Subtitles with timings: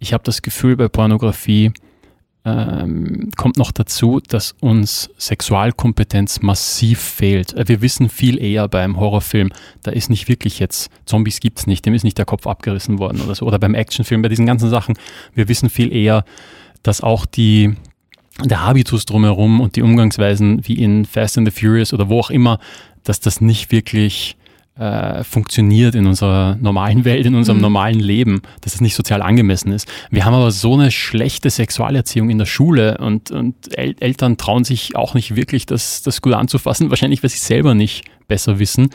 [0.00, 1.72] ich habe das Gefühl, bei Pornografie
[2.44, 7.52] ähm, kommt noch dazu, dass uns Sexualkompetenz massiv fehlt.
[7.52, 9.50] Äh, wir wissen viel eher beim Horrorfilm,
[9.82, 12.98] da ist nicht wirklich jetzt, Zombies gibt es nicht, dem ist nicht der Kopf abgerissen
[12.98, 13.44] worden oder so.
[13.44, 14.96] Oder beim Actionfilm, bei diesen ganzen Sachen,
[15.34, 16.24] wir wissen viel eher,
[16.82, 17.74] dass auch die,
[18.42, 22.30] der Habitus drumherum und die Umgangsweisen wie in Fast and the Furious oder wo auch
[22.30, 22.58] immer,
[23.04, 24.38] dass das nicht wirklich
[24.80, 27.62] äh, funktioniert in unserer normalen Welt, in unserem mhm.
[27.62, 29.86] normalen Leben, dass es nicht sozial angemessen ist.
[30.10, 34.64] Wir haben aber so eine schlechte Sexualerziehung in der Schule und, und El Eltern trauen
[34.64, 38.88] sich auch nicht wirklich, das, das gut anzufassen, wahrscheinlich, weil sie selber nicht besser wissen,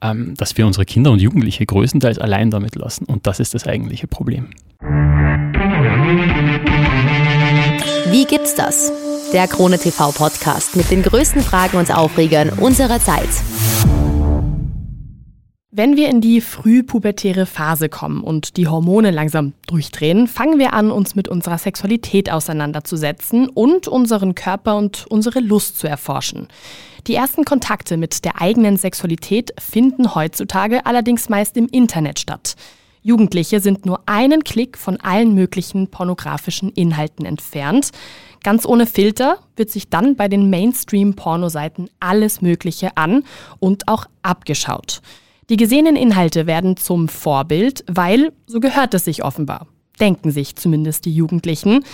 [0.00, 3.04] ähm, dass wir unsere Kinder und Jugendliche größtenteils allein damit lassen.
[3.04, 4.48] Und das ist das eigentliche Problem.
[8.10, 8.90] Wie gibt's das?
[9.34, 13.28] Der Krone TV Podcast mit den größten Fragen und Aufregern unserer Zeit.
[15.70, 20.90] Wenn wir in die frühpubertäre Phase kommen und die Hormone langsam durchdrehen, fangen wir an,
[20.90, 26.48] uns mit unserer Sexualität auseinanderzusetzen und unseren Körper und unsere Lust zu erforschen.
[27.06, 32.54] Die ersten Kontakte mit der eigenen Sexualität finden heutzutage allerdings meist im Internet statt.
[33.02, 37.90] Jugendliche sind nur einen Klick von allen möglichen pornografischen Inhalten entfernt.
[38.42, 43.24] Ganz ohne Filter wird sich dann bei den Mainstream-Pornoseiten alles Mögliche an
[43.60, 45.02] und auch abgeschaut.
[45.50, 49.66] Die gesehenen Inhalte werden zum Vorbild, weil so gehört es sich offenbar,
[49.98, 51.84] denken sich zumindest die Jugendlichen.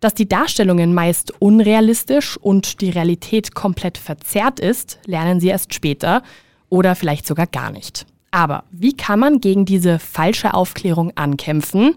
[0.00, 6.22] Dass die Darstellungen meist unrealistisch und die Realität komplett verzerrt ist, lernen sie erst später
[6.68, 8.06] oder vielleicht sogar gar nicht.
[8.32, 11.94] Aber wie kann man gegen diese falsche Aufklärung ankämpfen?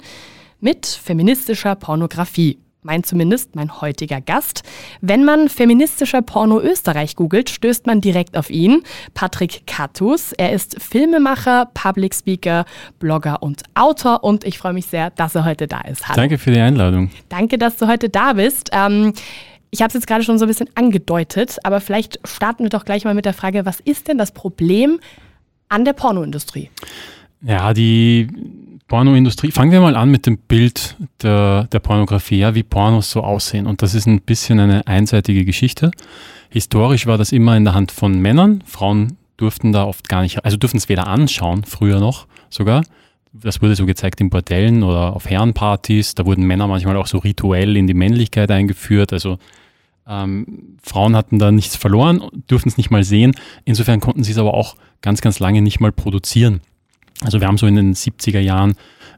[0.60, 4.64] Mit feministischer Pornografie meint zumindest mein heutiger Gast.
[5.02, 10.32] Wenn man feministischer Porno Österreich googelt, stößt man direkt auf ihn, Patrick Kattus.
[10.34, 12.66] Er ist Filmemacher, Public Speaker,
[13.00, 16.08] Blogger und Autor und ich freue mich sehr, dass er heute da ist.
[16.08, 16.16] Hallo.
[16.16, 17.12] Danke für die Einladung.
[17.28, 18.70] Danke, dass du heute da bist.
[18.72, 19.14] Ähm,
[19.72, 22.86] ich habe es jetzt gerade schon so ein bisschen angedeutet, aber vielleicht starten wir doch
[22.86, 25.00] gleich mal mit der Frage, was ist denn das Problem
[25.68, 26.70] an der Pornoindustrie?
[27.42, 28.28] Ja, die
[28.90, 29.52] Pornoindustrie.
[29.52, 33.68] Fangen wir mal an mit dem Bild der, der Pornografie, ja, wie Pornos so aussehen.
[33.68, 35.92] Und das ist ein bisschen eine einseitige Geschichte.
[36.50, 38.64] Historisch war das immer in der Hand von Männern.
[38.66, 42.84] Frauen durften da oft gar nicht, also durften es weder anschauen, früher noch sogar.
[43.32, 46.16] Das wurde so gezeigt in Bordellen oder auf Herrenpartys.
[46.16, 49.14] Da wurden Männer manchmal auch so rituell in die Männlichkeit eingeführt.
[49.14, 49.38] Also
[50.08, 53.36] ähm, Frauen hatten da nichts verloren, durften es nicht mal sehen.
[53.66, 56.62] Insofern konnten sie es aber auch ganz, ganz lange nicht mal produzieren.
[57.24, 58.76] Also wir haben so in den 70er Jahren,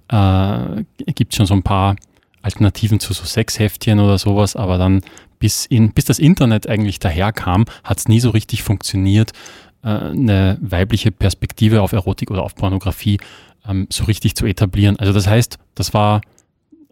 [0.09, 1.95] äh, gibt es schon so ein paar
[2.41, 5.01] Alternativen zu so Sexheftchen oder sowas, aber dann
[5.39, 9.31] bis, in, bis das Internet eigentlich daherkam, hat es nie so richtig funktioniert,
[9.83, 13.19] äh, eine weibliche Perspektive auf Erotik oder auf Pornografie
[13.67, 14.97] ähm, so richtig zu etablieren.
[14.97, 16.21] Also das heißt, das war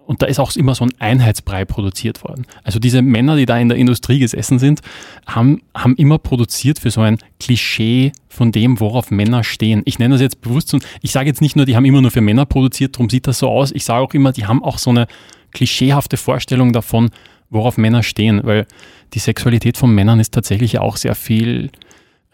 [0.09, 2.47] und da ist auch immer so ein Einheitsbrei produziert worden.
[2.63, 4.81] Also diese Männer, die da in der Industrie gesessen sind,
[5.27, 9.83] haben, haben immer produziert für so ein Klischee von dem, worauf Männer stehen.
[9.85, 12.09] Ich nenne das jetzt bewusst so, ich sage jetzt nicht nur, die haben immer nur
[12.09, 13.71] für Männer produziert, darum sieht das so aus.
[13.71, 15.05] Ich sage auch immer, die haben auch so eine
[15.51, 17.11] klischeehafte Vorstellung davon,
[17.51, 18.65] worauf Männer stehen, weil
[19.13, 21.69] die Sexualität von Männern ist tatsächlich auch sehr viel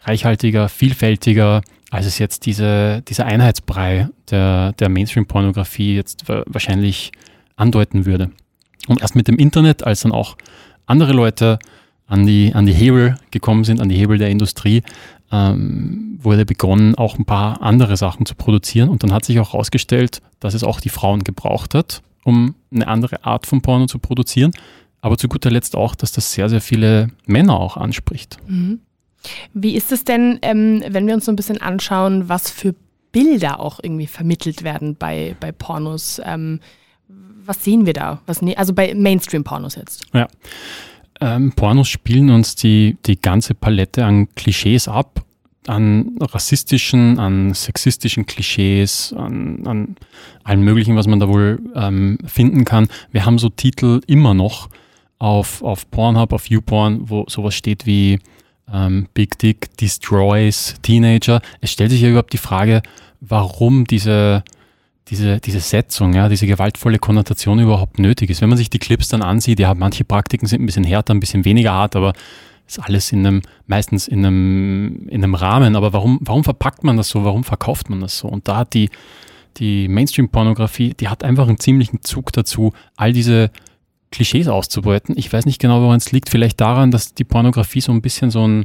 [0.00, 1.60] reichhaltiger, vielfältiger,
[1.90, 7.12] als es jetzt diese, dieser Einheitsbrei der, der Mainstream-Pornografie jetzt wahrscheinlich
[7.56, 8.30] andeuten würde.
[8.86, 10.36] Und erst mit dem Internet, als dann auch
[10.86, 11.58] andere Leute
[12.06, 14.82] an die, an die Hebel gekommen sind, an die Hebel der Industrie,
[15.32, 18.88] ähm, wurde begonnen, auch ein paar andere Sachen zu produzieren.
[18.88, 22.86] Und dann hat sich auch herausgestellt, dass es auch die Frauen gebraucht hat, um eine
[22.86, 24.52] andere Art von Porno zu produzieren.
[25.00, 28.38] Aber zu guter Letzt auch, dass das sehr, sehr viele Männer auch anspricht.
[28.46, 28.80] Mhm.
[29.52, 32.74] Wie ist es denn, ähm, wenn wir uns so ein bisschen anschauen, was für
[33.10, 36.20] Bilder auch irgendwie vermittelt werden bei, bei Pornos?
[36.24, 36.60] Ähm,
[37.46, 38.20] was sehen wir da?
[38.26, 40.04] Was, ne also bei Mainstream-Pornos jetzt.
[40.12, 40.28] Ja.
[41.20, 45.24] Ähm, Pornos spielen uns die, die ganze Palette an Klischees ab,
[45.66, 49.96] an rassistischen, an sexistischen Klischees, an, an
[50.44, 52.88] allem Möglichen, was man da wohl ähm, finden kann.
[53.12, 54.68] Wir haben so Titel immer noch
[55.18, 58.18] auf, auf Pornhub, auf YouPorn, wo sowas steht wie
[58.72, 61.40] ähm, Big Dick Destroys Teenager.
[61.60, 62.82] Es stellt sich ja überhaupt die Frage,
[63.20, 64.44] warum diese
[65.08, 68.40] diese, diese Setzung, ja, diese gewaltvolle Konnotation überhaupt nötig ist.
[68.40, 71.20] Wenn man sich die Clips dann ansieht, ja, manche Praktiken sind ein bisschen härter, ein
[71.20, 72.12] bisschen weniger hart, aber
[72.66, 75.76] ist alles in einem, meistens in einem, in einem Rahmen.
[75.76, 77.24] Aber warum, warum verpackt man das so?
[77.24, 78.28] Warum verkauft man das so?
[78.28, 78.90] Und da hat die,
[79.58, 83.50] die Mainstream-Pornografie, die hat einfach einen ziemlichen Zug dazu, all diese
[84.10, 85.16] Klischees auszubeuten.
[85.16, 86.28] Ich weiß nicht genau, woran es liegt.
[86.28, 88.64] Vielleicht daran, dass die Pornografie so ein bisschen so ein,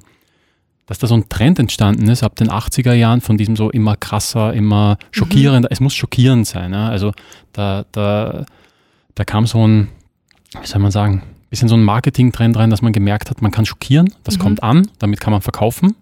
[0.91, 3.95] dass da so ein Trend entstanden ist ab den 80er Jahren von diesem so immer
[3.95, 5.69] krasser, immer schockierender.
[5.69, 5.71] Mhm.
[5.71, 6.73] Es muss schockierend sein.
[6.73, 6.89] Ja?
[6.89, 7.13] Also
[7.53, 8.45] da, da
[9.15, 9.89] da kam so ein,
[10.59, 13.65] wie soll man sagen, bisschen so ein Marketing-Trend rein, dass man gemerkt hat, man kann
[13.65, 14.41] schockieren, das mhm.
[14.41, 15.95] kommt an, damit kann man verkaufen.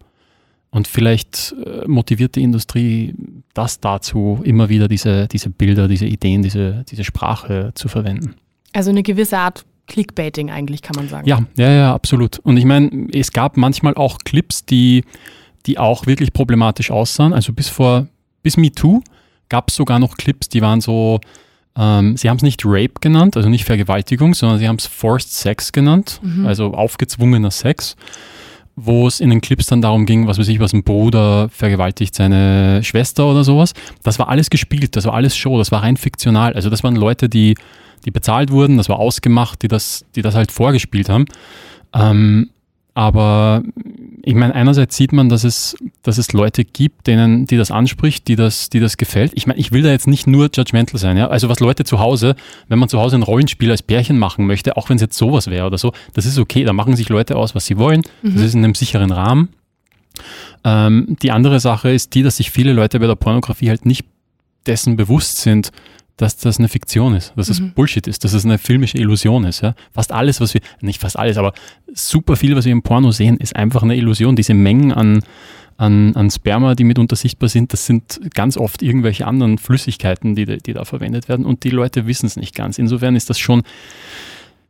[0.72, 3.16] Und vielleicht äh, motiviert die Industrie
[3.56, 8.36] das dazu, immer wieder diese, diese Bilder, diese Ideen, diese, diese Sprache zu verwenden.
[8.74, 11.28] Also eine gewisse Art Clickbaiting eigentlich, kann man sagen.
[11.28, 12.40] Ja, ja, ja, absolut.
[12.40, 15.04] Und ich meine, es gab manchmal auch Clips, die,
[15.66, 17.34] die auch wirklich problematisch aussahen.
[17.34, 18.08] Also bis vor,
[18.42, 19.02] bis MeToo
[19.50, 21.20] gab es sogar noch Clips, die waren so,
[21.76, 25.34] ähm, sie haben es nicht Rape genannt, also nicht Vergewaltigung, sondern sie haben es Forced
[25.34, 26.46] Sex genannt, mhm.
[26.46, 27.98] also aufgezwungener Sex
[28.86, 32.16] wo es in den Clips dann darum ging, was weiß ich, was ein Bruder vergewaltigt
[32.16, 33.74] seine Schwester oder sowas.
[34.04, 36.54] Das war alles gespielt, das war alles Show, das war rein fiktional.
[36.54, 37.56] Also das waren Leute, die,
[38.06, 41.26] die bezahlt wurden, das war ausgemacht, die das, die das halt vorgespielt haben.
[41.94, 42.50] Ähm,
[42.94, 43.64] aber
[44.30, 48.28] ich meine, einerseits sieht man, dass es, dass es Leute gibt, denen, die das anspricht,
[48.28, 49.32] die das, die das gefällt.
[49.34, 51.30] Ich meine, ich will da jetzt nicht nur judgmental sein, ja.
[51.30, 52.36] Also was Leute zu Hause,
[52.68, 55.48] wenn man zu Hause ein Rollenspiel als Pärchen machen möchte, auch wenn es jetzt sowas
[55.48, 58.04] wäre oder so, das ist okay, da machen sich Leute aus, was sie wollen.
[58.22, 58.36] Mhm.
[58.36, 59.50] Das ist in einem sicheren Rahmen.
[60.64, 64.06] Ähm, die andere Sache ist die, dass sich viele Leute bei der Pornografie halt nicht
[64.68, 65.72] dessen bewusst sind,
[66.20, 67.72] dass das eine Fiktion ist, dass es mhm.
[67.72, 69.62] Bullshit ist, dass es eine filmische Illusion ist.
[69.62, 69.74] Ja?
[69.94, 71.54] Fast alles, was wir, nicht fast alles, aber
[71.94, 74.36] super viel, was wir im Porno sehen, ist einfach eine Illusion.
[74.36, 75.24] Diese Mengen an,
[75.78, 80.46] an, an Sperma, die mitunter sichtbar sind, das sind ganz oft irgendwelche anderen Flüssigkeiten, die,
[80.46, 82.78] die da verwendet werden und die Leute wissen es nicht ganz.
[82.78, 83.64] Insofern ist das schon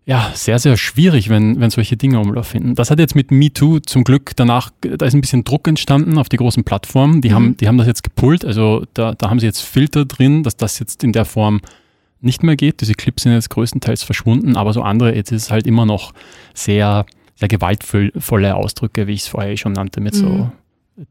[0.09, 2.73] ja, sehr, sehr schwierig, wenn, wenn solche Dinge Umlauf finden.
[2.73, 6.29] Das hat jetzt mit MeToo zum Glück danach, da ist ein bisschen Druck entstanden auf
[6.29, 7.21] die großen Plattformen.
[7.21, 7.33] Die, mhm.
[7.35, 10.57] haben, die haben das jetzt gepult, also da, da haben sie jetzt Filter drin, dass
[10.57, 11.61] das jetzt in der Form
[12.21, 12.81] nicht mehr geht.
[12.81, 16.11] Diese Clips sind jetzt größtenteils verschwunden, aber so andere, jetzt ist es halt immer noch
[16.55, 20.17] sehr, sehr gewaltvolle Ausdrücke, wie ich es vorher schon nannte, mit mhm.
[20.17, 20.51] so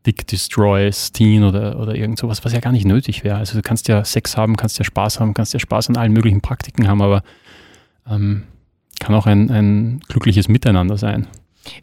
[0.06, 3.36] Dick Destroys, Teen oder, oder irgend sowas, was ja gar nicht nötig wäre.
[3.36, 6.12] Also du kannst ja Sex haben, kannst ja Spaß haben, kannst ja Spaß an allen
[6.12, 7.22] möglichen Praktiken haben, aber
[8.10, 8.42] ähm,
[9.00, 11.26] kann auch ein, ein glückliches Miteinander sein.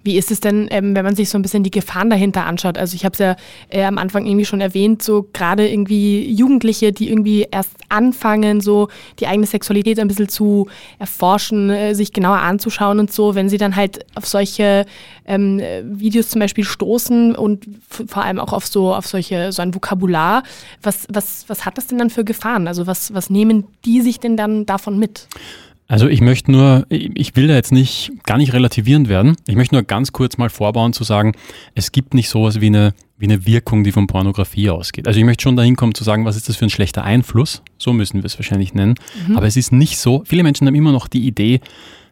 [0.03, 2.77] Wie ist es denn, ähm, wenn man sich so ein bisschen die Gefahren dahinter anschaut?
[2.77, 3.35] Also ich habe es ja
[3.69, 8.89] äh, am Anfang irgendwie schon erwähnt, so gerade irgendwie Jugendliche, die irgendwie erst anfangen, so
[9.19, 10.67] die eigene Sexualität ein bisschen zu
[10.99, 14.85] erforschen, äh, sich genauer anzuschauen und so, wenn sie dann halt auf solche
[15.25, 19.73] ähm, Videos zum Beispiel stoßen und vor allem auch auf so auf solche so ein
[19.73, 20.43] Vokabular,
[20.81, 22.67] was, was, was hat das denn dann für Gefahren?
[22.67, 25.27] Also was, was nehmen die sich denn dann davon mit?
[25.87, 29.35] Also ich möchte nur, ich will da jetzt nicht, gar nicht relativierend werden.
[29.45, 31.33] Ich möchte nur ganz kurz mal vorbauen zu sagen,
[31.75, 35.07] es gibt nicht sowas wie eine, wie eine Wirkung, die von Pornografie ausgeht.
[35.07, 37.61] Also ich möchte schon dahin kommen zu sagen, was ist das für ein schlechter Einfluss?
[37.77, 38.95] So müssen wir es wahrscheinlich nennen.
[39.27, 39.37] Mhm.
[39.37, 41.61] Aber es ist nicht so, viele Menschen haben immer noch die Idee,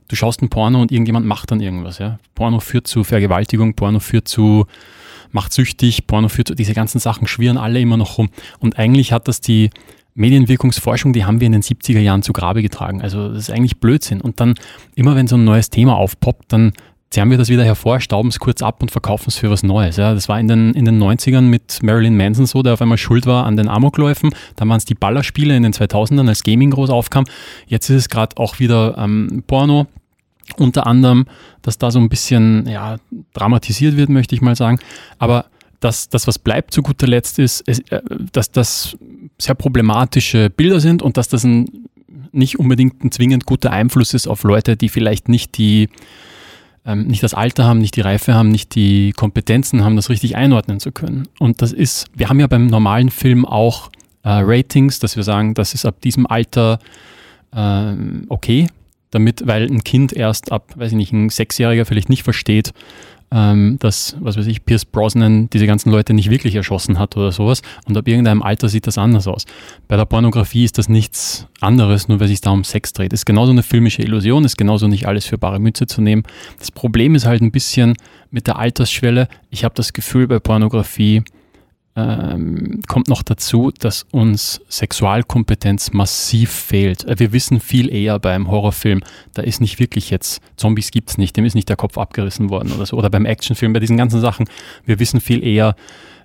[0.08, 1.98] du schaust ein Porno und irgendjemand macht dann irgendwas.
[1.98, 2.20] Ja?
[2.36, 4.68] Porno führt zu Vergewaltigung, Porno führt zu
[5.32, 8.30] macht süchtig, Porno führt zu, diese ganzen Sachen schwirren alle immer noch rum.
[8.60, 9.72] Und eigentlich hat das die,
[10.16, 13.02] Medienwirkungsforschung, die haben wir in den 70er Jahren zu Grabe getragen.
[13.02, 14.22] Also das ist eigentlich Blödsinn.
[14.22, 14.56] Und dann,
[14.96, 16.74] immer wenn so ein neues Thema aufpoppt, dann
[17.14, 19.98] zerren wir das wieder hervor, stauben es kurz ab und verkaufen es für was Neues.
[19.98, 22.98] Ja, das war in den, in den 90ern mit Marilyn Manson so, der auf einmal
[22.98, 24.32] schuld war an den Amokläufen.
[24.56, 27.26] Dann waren es die Ballerspiele in den 2000ern, als Gaming groß aufkam.
[27.68, 29.86] Jetzt ist es gerade auch wieder ähm, Porno.
[30.58, 31.26] Unter anderem,
[31.62, 32.98] dass da so ein bisschen ja,
[33.34, 34.80] dramatisiert wird, möchte ich mal sagen.
[35.18, 35.46] Aber
[35.80, 38.02] das, das, was bleibt zu guter Letzt ist, ist äh,
[38.32, 38.98] dass das
[39.38, 41.88] sehr problematische Bilder sind und dass das ein,
[42.32, 45.90] nicht unbedingt ein zwingend guter Einfluss ist auf Leute, die vielleicht nicht die
[46.86, 50.36] ähm, nicht das Alter haben, nicht die Reife haben, nicht die Kompetenzen haben, das richtig
[50.36, 51.28] einordnen zu können.
[51.40, 53.90] Und das ist, wir haben ja beim normalen Film auch
[54.24, 56.80] äh, Ratings, dass wir sagen, das ist ab diesem Alter
[57.56, 57.94] äh,
[58.30, 58.68] okay,
[59.12, 62.74] damit, weil ein Kind erst ab, weiß ich nicht, ein Sechsjähriger vielleicht nicht versteht,
[63.32, 67.32] ähm, dass, was weiß ich, Pierce Brosnan diese ganzen Leute nicht wirklich erschossen hat oder
[67.32, 67.62] sowas.
[67.86, 69.46] Und ab irgendeinem Alter sieht das anders aus.
[69.88, 73.14] Bei der Pornografie ist das nichts anderes, nur weil sich da um Sex dreht.
[73.14, 76.24] Ist genauso eine filmische Illusion, ist genauso nicht alles für bare Mütze zu nehmen.
[76.60, 77.96] Das Problem ist halt ein bisschen
[78.32, 79.28] mit der Altersschwelle.
[79.50, 81.24] Ich habe das Gefühl bei Pornografie,
[81.96, 87.06] ähm, kommt noch dazu, dass uns Sexualkompetenz massiv fehlt.
[87.06, 89.02] Äh, wir wissen viel eher beim Horrorfilm,
[89.34, 92.50] da ist nicht wirklich jetzt, Zombies gibt es nicht, dem ist nicht der Kopf abgerissen
[92.50, 92.98] worden oder so.
[92.98, 94.50] Oder beim Actionfilm, bei diesen ganzen Sachen,
[94.86, 95.76] wir wissen viel eher,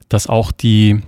[0.09, 1.01] dass auch die,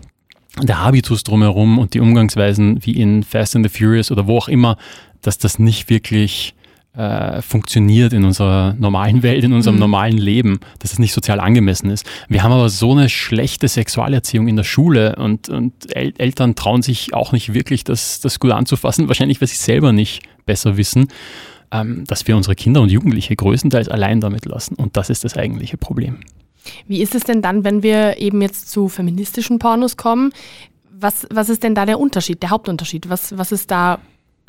[0.62, 4.48] der Habitus drumherum und die Umgangsweisen wie in Fast and the Furious oder wo auch
[4.48, 4.76] immer,
[5.22, 6.54] dass das nicht wirklich
[6.92, 9.80] äh, funktioniert in unserer normalen Welt, in unserem mhm.
[9.80, 12.04] normalen Leben, dass es nicht sozial angemessen ist.
[12.28, 16.82] Wir haben aber so eine schlechte Sexualerziehung in der Schule und, und El Eltern trauen
[16.82, 21.08] sich auch nicht wirklich, das, das gut anzufassen, wahrscheinlich, weil sie selber nicht besser wissen,
[21.70, 24.74] ähm, dass wir unsere Kinder und Jugendliche größtenteils allein damit lassen.
[24.74, 26.18] Und das ist das eigentliche Problem.
[26.88, 30.32] Wie ist es denn dann, wenn wir eben jetzt zu feministischen Pornos kommen?
[30.90, 33.08] Was, was ist denn da der Unterschied, der Hauptunterschied?
[33.08, 34.00] Was, was ist da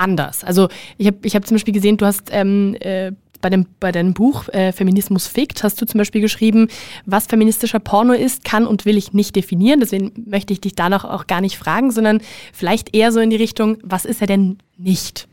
[0.01, 0.43] anders?
[0.43, 3.91] Also ich habe ich hab zum Beispiel gesehen, du hast ähm, äh, bei, dem, bei
[3.91, 6.67] deinem Buch äh, Feminismus fickt hast du zum Beispiel geschrieben,
[7.05, 9.79] was feministischer Porno ist, kann und will ich nicht definieren.
[9.79, 12.21] Deswegen möchte ich dich danach auch gar nicht fragen, sondern
[12.53, 15.27] vielleicht eher so in die Richtung, was ist er denn nicht?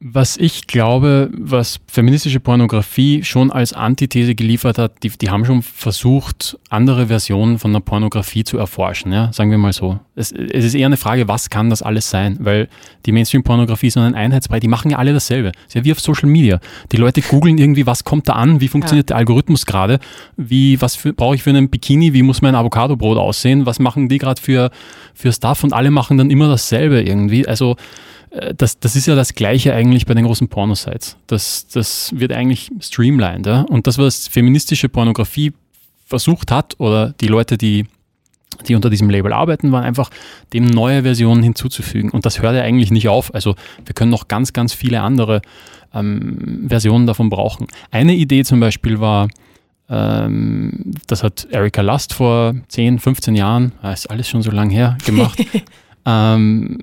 [0.00, 5.60] Was ich glaube, was feministische Pornografie schon als Antithese geliefert hat, die, die haben schon
[5.60, 9.32] versucht, andere Versionen von der Pornografie zu erforschen, ja?
[9.32, 9.98] sagen wir mal so.
[10.14, 12.36] Es, es ist eher eine Frage, was kann das alles sein?
[12.38, 12.68] Weil
[13.06, 15.48] die Mainstream-Pornografie ist so ein Einheitsbrei, die machen ja alle dasselbe.
[15.48, 16.60] Es ist ja wie auf Social Media.
[16.92, 19.14] Die Leute googeln irgendwie, was kommt da an, wie funktioniert ja.
[19.14, 19.98] der Algorithmus gerade,
[20.36, 24.18] wie, was brauche ich für einen Bikini, wie muss mein Avocadobrot aussehen, was machen die
[24.18, 24.70] gerade für,
[25.12, 27.48] für Stuff und alle machen dann immer dasselbe irgendwie.
[27.48, 27.74] Also
[28.56, 31.16] das, das ist ja das Gleiche eigentlich bei den großen Pornosites.
[31.26, 33.46] Das, das wird eigentlich streamlined.
[33.46, 33.62] Ja?
[33.62, 35.52] Und das, was feministische Pornografie
[36.06, 37.86] versucht hat, oder die Leute, die,
[38.66, 40.10] die unter diesem Label arbeiten, waren einfach
[40.52, 42.10] dem neue Versionen hinzuzufügen.
[42.10, 43.34] Und das hört ja eigentlich nicht auf.
[43.34, 43.54] Also
[43.84, 45.42] wir können noch ganz, ganz viele andere
[45.94, 47.66] ähm, Versionen davon brauchen.
[47.90, 49.28] Eine Idee zum Beispiel war,
[49.90, 54.98] ähm, das hat Erika Lust vor 10, 15 Jahren, ist alles schon so lang her,
[55.04, 55.42] gemacht.
[56.06, 56.78] ähm,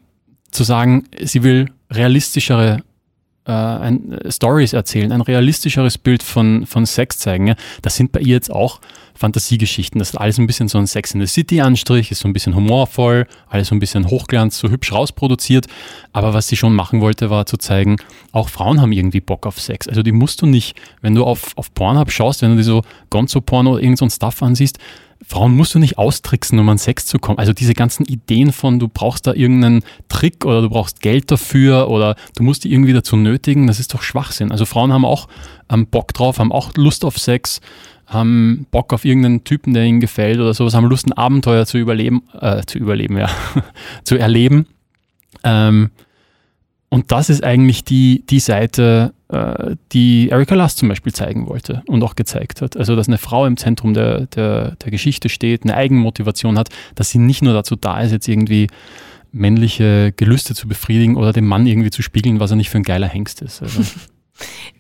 [0.56, 2.84] zu sagen, sie will realistischere
[3.46, 7.48] äh, ein, äh, Stories erzählen, ein realistischeres Bild von, von Sex zeigen.
[7.48, 7.56] Ja.
[7.82, 8.82] Das sind bei ihr jetzt auch
[9.14, 10.00] Fantasiegeschichten.
[10.00, 12.56] Das ist alles ein bisschen so ein Sex in the City-Anstrich, ist so ein bisschen
[12.56, 15.68] humorvoll, alles so ein bisschen Hochglanz, so hübsch rausproduziert.
[16.12, 17.98] Aber was sie schon machen wollte, war zu zeigen,
[18.32, 19.88] auch Frauen haben irgendwie Bock auf Sex.
[19.88, 22.82] Also die musst du nicht, wenn du auf, auf Pornhub schaust, wenn du dir so
[23.12, 24.80] Gonzo-Porno oder irgend so ein Stuff ansiehst,
[25.28, 27.40] Frauen musst du nicht austricksen, um an Sex zu kommen.
[27.40, 31.90] Also diese ganzen Ideen von, du brauchst da irgendeinen Trick oder du brauchst Geld dafür
[31.90, 34.52] oder du musst die irgendwie dazu nötigen, das ist doch Schwachsinn.
[34.52, 35.28] Also Frauen haben auch
[35.70, 37.60] ähm, Bock drauf, haben auch Lust auf Sex,
[38.06, 41.78] haben Bock auf irgendeinen Typen, der ihnen gefällt oder sowas, haben Lust, ein Abenteuer zu
[41.78, 43.30] überleben, äh, zu überleben, ja,
[44.04, 44.68] zu erleben.
[45.44, 45.90] Ähm,
[46.90, 51.84] und das ist eigentlich die, die Seite, äh, die Erika Lust zum Beispiel zeigen wollte
[51.88, 52.78] und auch gezeigt hat.
[52.78, 57.10] Also, dass eine Frau im Zentrum der, der, der Geschichte steht, eine Eigenmotivation hat, dass
[57.10, 58.68] sie nicht nur dazu da ist, jetzt irgendwie
[59.32, 62.84] männliche Gelüste zu befriedigen oder dem Mann irgendwie zu spiegeln, was er nicht für ein
[62.84, 63.62] geiler Hengst ist.
[63.62, 63.82] Also.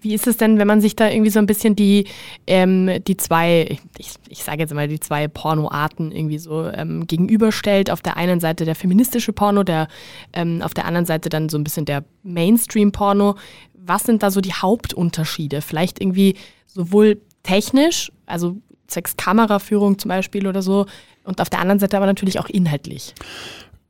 [0.01, 2.07] Wie ist es denn, wenn man sich da irgendwie so ein bisschen die,
[2.45, 7.89] ähm, die zwei, ich, ich sage jetzt mal, die zwei Pornoarten irgendwie so ähm, gegenüberstellt?
[7.89, 9.87] Auf der einen Seite der feministische Porno, der
[10.33, 13.35] ähm, auf der anderen Seite dann so ein bisschen der Mainstream-Porno.
[13.73, 15.61] Was sind da so die Hauptunterschiede?
[15.61, 16.35] Vielleicht irgendwie
[16.67, 18.57] sowohl technisch, also
[18.89, 20.85] Sexkameraführung zum Beispiel oder so,
[21.23, 23.13] und auf der anderen Seite aber natürlich auch inhaltlich.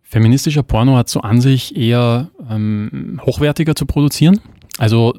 [0.04, 4.40] Feministischer Porno hat so an sich eher ähm, hochwertiger zu produzieren.
[4.78, 5.14] Also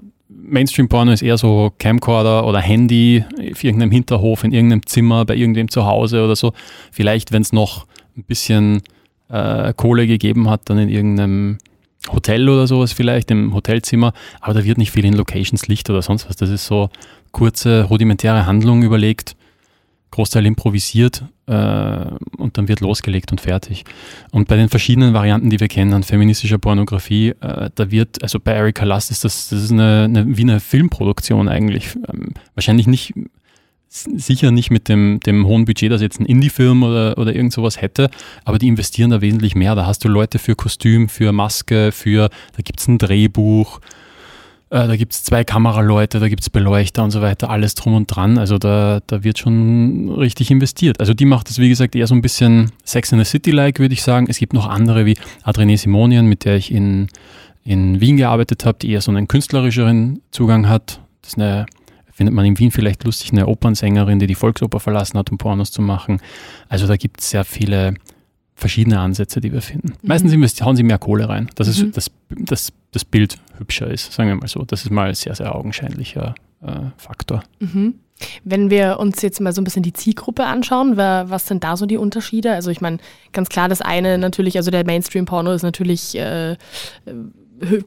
[0.46, 5.68] Mainstream-Porno ist eher so Camcorder oder Handy auf irgendeinem Hinterhof, in irgendeinem Zimmer, bei irgendwem
[5.70, 6.52] zu Hause oder so.
[6.92, 7.86] Vielleicht, wenn es noch
[8.16, 8.82] ein bisschen
[9.28, 11.58] äh, Kohle gegeben hat, dann in irgendeinem
[12.12, 14.12] Hotel oder sowas vielleicht, im Hotelzimmer.
[14.40, 16.36] Aber da wird nicht viel in Locations, Licht oder sonst was.
[16.36, 16.90] Das ist so
[17.32, 19.36] kurze, rudimentäre Handlung überlegt
[20.10, 23.84] Großteil improvisiert äh, und dann wird losgelegt und fertig.
[24.30, 28.40] Und bei den verschiedenen Varianten, die wir kennen an feministischer Pornografie, äh, da wird, also
[28.40, 31.96] bei Erika Lust ist das, das ist eine, eine wie eine Filmproduktion eigentlich.
[32.08, 33.14] Ähm, wahrscheinlich nicht,
[33.88, 37.80] sicher nicht mit dem, dem hohen Budget, das jetzt ein Indie-Film oder, oder irgend sowas
[37.80, 38.10] hätte,
[38.44, 39.74] aber die investieren da wesentlich mehr.
[39.74, 43.80] Da hast du Leute für Kostüm, für Maske, für, da gibt es ein Drehbuch,
[44.76, 47.94] äh, da gibt es zwei Kameraleute, da gibt es Beleuchter und so weiter, alles drum
[47.94, 48.36] und dran.
[48.36, 51.00] Also da, da wird schon richtig investiert.
[51.00, 53.94] Also die macht es, wie gesagt, eher so ein bisschen Sex in the City-like, würde
[53.94, 54.26] ich sagen.
[54.28, 57.08] Es gibt noch andere wie Adrene Simonian, mit der ich in,
[57.64, 61.00] in Wien gearbeitet habe, die eher so einen künstlerischeren Zugang hat.
[61.22, 61.64] Das ist eine,
[62.12, 65.70] findet man in Wien vielleicht lustig, eine Opernsängerin, die die Volksoper verlassen hat, um Pornos
[65.70, 66.20] zu machen.
[66.68, 67.94] Also da gibt es sehr viele
[68.54, 69.88] verschiedene Ansätze, die wir finden.
[69.88, 70.08] Mhm.
[70.08, 71.88] Meistens hauen sie mehr Kohle rein, dass mhm.
[71.88, 74.62] es, das, das, das Bild hübscher ist, sagen wir mal so.
[74.64, 77.42] Das ist mal ein sehr, sehr augenscheinlicher äh, Faktor.
[77.60, 77.94] Mhm.
[78.44, 81.84] Wenn wir uns jetzt mal so ein bisschen die Zielgruppe anschauen, was sind da so
[81.84, 82.52] die Unterschiede?
[82.52, 82.96] Also ich meine,
[83.32, 86.56] ganz klar, das eine natürlich, also der Mainstream-Porno ist natürlich äh,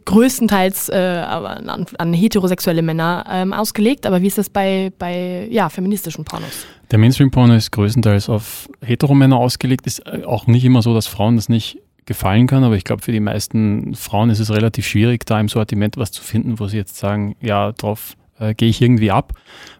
[0.05, 5.69] größtenteils äh, an, an, heterosexuelle Männer ähm, ausgelegt, aber wie ist das bei, bei ja,
[5.69, 6.65] feministischen Pornos?
[6.91, 9.85] Der Mainstream-Porno ist größtenteils auf Heteromänner ausgelegt.
[9.85, 13.01] Ist äh, auch nicht immer so, dass Frauen das nicht gefallen kann, aber ich glaube,
[13.01, 16.67] für die meisten Frauen ist es relativ schwierig, da im Sortiment was zu finden, wo
[16.67, 19.33] sie jetzt sagen, ja, drauf äh, gehe ich irgendwie ab.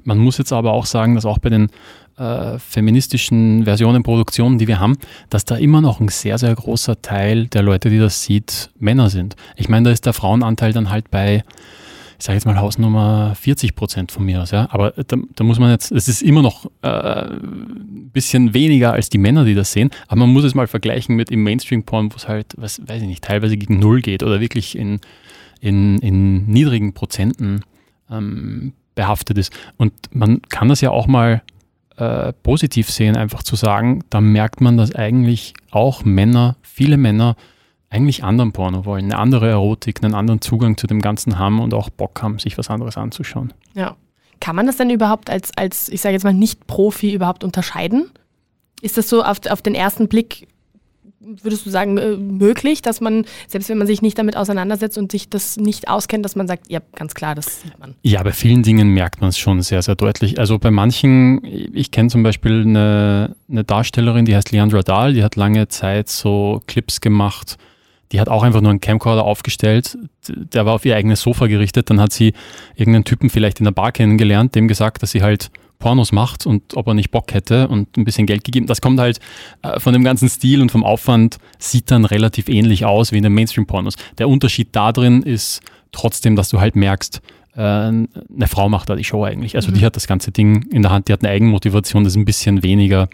[0.04, 1.70] Man muss jetzt aber auch sagen, dass auch bei den
[2.18, 4.98] äh, feministischen Versionen, Produktionen, die wir haben,
[5.30, 9.10] dass da immer noch ein sehr, sehr großer Teil der Leute, die das sieht, Männer
[9.10, 9.36] sind.
[9.56, 11.44] Ich meine, da ist der Frauenanteil dann halt bei
[12.20, 14.68] ich sage jetzt mal Hausnummer 40 Prozent von mir aus, ja.
[14.72, 19.10] Aber da, da muss man jetzt, es ist immer noch äh, ein bisschen weniger als
[19.10, 22.18] die Männer, die das sehen, aber man muss es mal vergleichen mit im Mainstream-Porn, wo
[22.18, 25.00] es halt, was weiß ich nicht, teilweise gegen Null geht oder wirklich in,
[25.62, 27.62] in, in niedrigen Prozenten
[28.12, 29.58] ähm, behaftet ist.
[29.78, 31.42] Und man kann das ja auch mal
[31.96, 37.38] äh, positiv sehen, einfach zu sagen, da merkt man, dass eigentlich auch Männer, viele Männer,
[37.90, 41.74] eigentlich anderen Porno wollen, eine andere Erotik, einen anderen Zugang zu dem Ganzen haben und
[41.74, 43.54] auch Bock haben, sich was anderes anzuschauen.
[43.74, 43.96] Ja.
[44.40, 48.10] Kann man das denn überhaupt als, als ich sage jetzt mal, Nicht-Profi überhaupt unterscheiden?
[48.82, 50.48] Ist das so auf, auf den ersten Blick
[51.22, 55.12] würdest du sagen, äh, möglich, dass man, selbst wenn man sich nicht damit auseinandersetzt und
[55.12, 57.96] sich das nicht auskennt, dass man sagt, ja, ganz klar, das sieht man.
[58.04, 60.40] Ja, bei vielen Dingen merkt man es schon sehr, sehr deutlich.
[60.40, 65.24] Also bei manchen, ich kenne zum Beispiel eine, eine Darstellerin, die heißt Leandra Dahl, die
[65.24, 67.58] hat lange Zeit so Clips gemacht,
[68.12, 69.98] die hat auch einfach nur einen Camcorder aufgestellt,
[70.28, 72.34] der war auf ihr eigenes Sofa gerichtet, dann hat sie
[72.76, 76.76] irgendeinen Typen vielleicht in der Bar kennengelernt, dem gesagt, dass sie halt Pornos macht und
[76.76, 78.68] ob er nicht Bock hätte und ein bisschen Geld gegeben.
[78.68, 79.20] Das kommt halt
[79.62, 83.24] äh, von dem ganzen Stil und vom Aufwand, sieht dann relativ ähnlich aus wie in
[83.24, 83.96] den Mainstream-Pornos.
[84.18, 85.62] Der Unterschied da drin ist
[85.94, 87.22] trotzdem, dass du halt merkst,
[87.56, 88.08] äh, eine
[88.48, 89.56] Frau macht da die Show eigentlich.
[89.56, 89.76] Also mhm.
[89.76, 92.26] die hat das ganze Ding in der Hand, die hat eine Eigenmotivation, das ist ein
[92.26, 93.08] bisschen weniger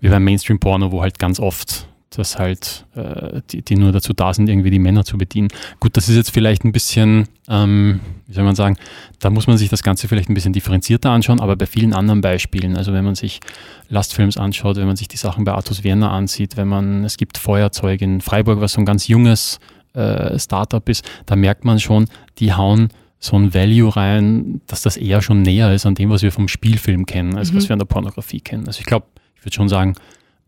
[0.00, 4.32] wie beim Mainstream-Porno, wo halt ganz oft dass halt äh, die, die nur dazu da
[4.34, 5.48] sind, irgendwie die Männer zu bedienen.
[5.80, 8.76] Gut, das ist jetzt vielleicht ein bisschen, ähm, wie soll man sagen,
[9.18, 12.20] da muss man sich das Ganze vielleicht ein bisschen differenzierter anschauen, aber bei vielen anderen
[12.20, 13.40] Beispielen, also wenn man sich
[13.88, 17.38] Lastfilms anschaut, wenn man sich die Sachen bei Artus Werner ansieht, wenn man, es gibt
[17.38, 19.58] Feuerzeug in Freiburg, was so ein ganz junges
[19.94, 22.06] äh, Startup ist, da merkt man schon,
[22.38, 22.88] die hauen
[23.18, 26.48] so ein Value rein, dass das eher schon näher ist an dem, was wir vom
[26.48, 27.56] Spielfilm kennen, als mhm.
[27.56, 28.66] was wir an der Pornografie kennen.
[28.66, 29.94] Also ich glaube, ich würde schon sagen,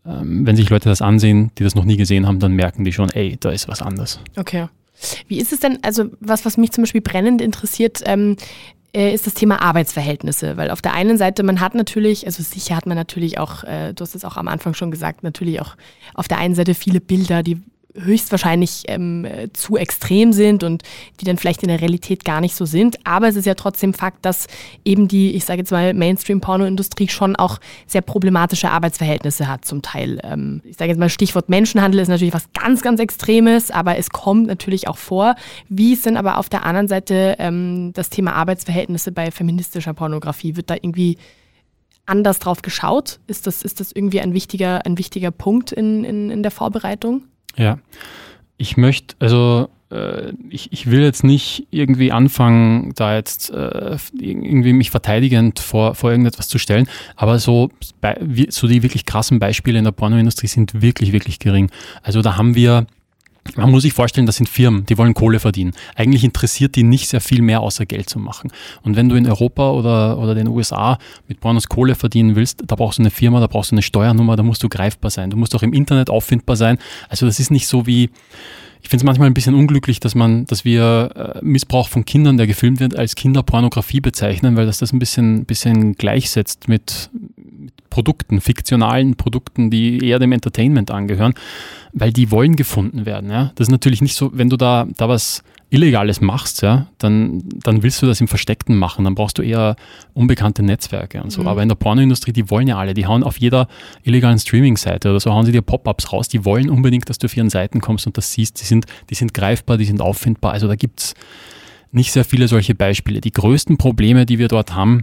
[0.05, 2.93] ähm, wenn sich Leute das ansehen, die das noch nie gesehen haben, dann merken die
[2.93, 4.19] schon, ey, da ist was anders.
[4.35, 4.67] Okay.
[5.27, 8.37] Wie ist es denn, also was, was mich zum Beispiel brennend interessiert, ähm,
[8.95, 12.77] äh, ist das Thema Arbeitsverhältnisse, weil auf der einen Seite man hat natürlich, also sicher
[12.77, 15.75] hat man natürlich auch, äh, du hast es auch am Anfang schon gesagt, natürlich auch
[16.13, 17.61] auf der einen Seite viele Bilder, die
[17.95, 20.83] höchstwahrscheinlich ähm, zu extrem sind und
[21.19, 22.97] die dann vielleicht in der Realität gar nicht so sind.
[23.05, 24.47] Aber es ist ja trotzdem Fakt, dass
[24.83, 30.19] eben die, ich sage jetzt mal, Mainstream-Porno-Industrie schon auch sehr problematische Arbeitsverhältnisse hat zum Teil.
[30.23, 34.09] Ähm, ich sage jetzt mal, Stichwort Menschenhandel ist natürlich was ganz, ganz Extremes, aber es
[34.09, 35.35] kommt natürlich auch vor.
[35.69, 40.55] Wie ist denn aber auf der anderen Seite ähm, das Thema Arbeitsverhältnisse bei feministischer Pornografie?
[40.55, 41.17] Wird da irgendwie
[42.05, 43.19] anders drauf geschaut?
[43.27, 47.23] Ist das, ist das irgendwie ein wichtiger, ein wichtiger Punkt in, in, in der Vorbereitung?
[47.57, 47.79] Ja,
[48.57, 54.73] ich möchte, also äh, ich, ich will jetzt nicht irgendwie anfangen, da jetzt äh, irgendwie
[54.73, 57.69] mich verteidigend vor, vor irgendetwas zu stellen, aber so,
[58.49, 61.71] so die wirklich krassen Beispiele in der Pornoindustrie sind wirklich, wirklich gering.
[62.03, 62.87] Also da haben wir
[63.55, 65.73] man muss sich vorstellen, das sind Firmen, die wollen Kohle verdienen.
[65.95, 68.51] Eigentlich interessiert die nicht sehr viel mehr, außer Geld zu machen.
[68.81, 72.75] Und wenn du in Europa oder, oder den USA mit Pornos Kohle verdienen willst, da
[72.75, 75.29] brauchst du eine Firma, da brauchst du eine Steuernummer, da musst du greifbar sein.
[75.29, 76.79] Du musst auch im Internet auffindbar sein.
[77.07, 78.09] Also das ist nicht so wie,
[78.85, 82.37] ich finde es manchmal ein bisschen unglücklich, dass man, dass wir äh, Missbrauch von Kindern,
[82.37, 87.09] der gefilmt wird, als Kinderpornografie bezeichnen, weil das das ein bisschen, bisschen gleichsetzt mit,
[87.95, 91.33] Produkten, fiktionalen Produkten, die eher dem Entertainment angehören,
[91.93, 93.31] weil die wollen gefunden werden.
[93.31, 93.53] Ja?
[93.55, 95.43] Das ist natürlich nicht so, wenn du da, da was
[95.75, 99.75] Illegales machst, ja, dann, dann willst du das im Versteckten machen, dann brauchst du eher
[100.13, 101.41] unbekannte Netzwerke und so.
[101.41, 101.47] Mhm.
[101.47, 103.67] Aber in der Pornoindustrie, die wollen ja alle, die hauen auf jeder
[104.03, 107.37] illegalen Streaming-Seite oder so, hauen sie dir Pop-ups raus, die wollen unbedingt, dass du auf
[107.37, 110.53] ihren Seiten kommst und das siehst, die sind, die sind greifbar, die sind auffindbar.
[110.53, 111.13] Also da gibt es
[111.91, 113.21] nicht sehr viele solche Beispiele.
[113.21, 115.01] Die größten Probleme, die wir dort haben,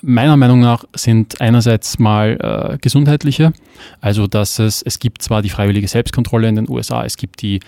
[0.00, 3.52] meiner Meinung nach sind einerseits mal äh, gesundheitliche,
[4.00, 7.60] also dass es, es gibt zwar die freiwillige Selbstkontrolle in den USA, es gibt die,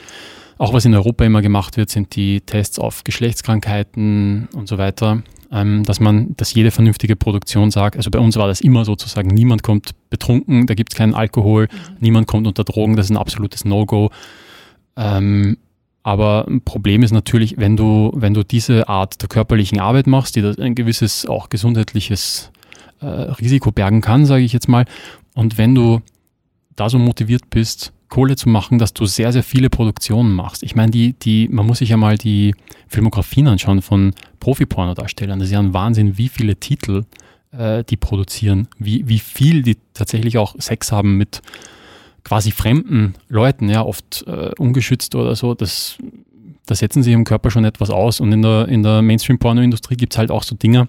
[0.61, 5.23] auch was in Europa immer gemacht wird, sind die Tests auf Geschlechtskrankheiten und so weiter,
[5.51, 9.29] ähm, dass man, dass jede vernünftige Produktion sagt, also bei uns war das immer sozusagen,
[9.29, 11.97] niemand kommt betrunken, da gibt es keinen Alkohol, mhm.
[12.01, 14.11] niemand kommt unter Drogen, das ist ein absolutes No-Go.
[14.97, 15.57] Ähm,
[16.03, 20.37] aber ein Problem ist natürlich, wenn du, wenn du diese Art der körperlichen Arbeit machst,
[20.37, 22.53] die ein gewisses auch gesundheitliches
[23.01, 24.85] äh, Risiko bergen kann, sage ich jetzt mal,
[25.35, 26.03] und wenn du
[26.77, 30.63] da so motiviert bist, Kohle zu machen, dass du sehr, sehr viele Produktionen machst.
[30.63, 32.55] Ich meine, die, die, man muss sich ja mal die
[32.89, 35.39] Filmografien anschauen von Profi-Pornodarstellern.
[35.39, 37.05] Das ist ja ein Wahnsinn, wie viele Titel
[37.53, 41.41] äh, die produzieren, wie, wie viel die tatsächlich auch Sex haben mit
[42.25, 45.97] quasi fremden Leuten, ja, oft äh, ungeschützt oder so, das,
[46.67, 48.21] da setzen sie im Körper schon etwas aus.
[48.21, 50.89] Und in der, in der Mainstream-Porno-Industrie gibt es halt auch so Dinge,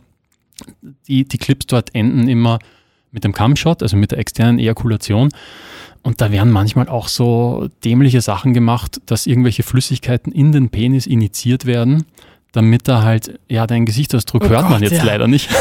[1.07, 2.59] die, die Clips dort enden immer
[3.11, 5.29] mit dem Cumshot, also mit der externen Ejakulation.
[6.03, 11.05] Und da werden manchmal auch so dämliche Sachen gemacht, dass irgendwelche Flüssigkeiten in den Penis
[11.05, 12.05] initiiert werden,
[12.51, 15.03] damit er halt, ja, dein Gesichtsausdruck oh hört Gott, man jetzt ja.
[15.03, 15.49] leider nicht.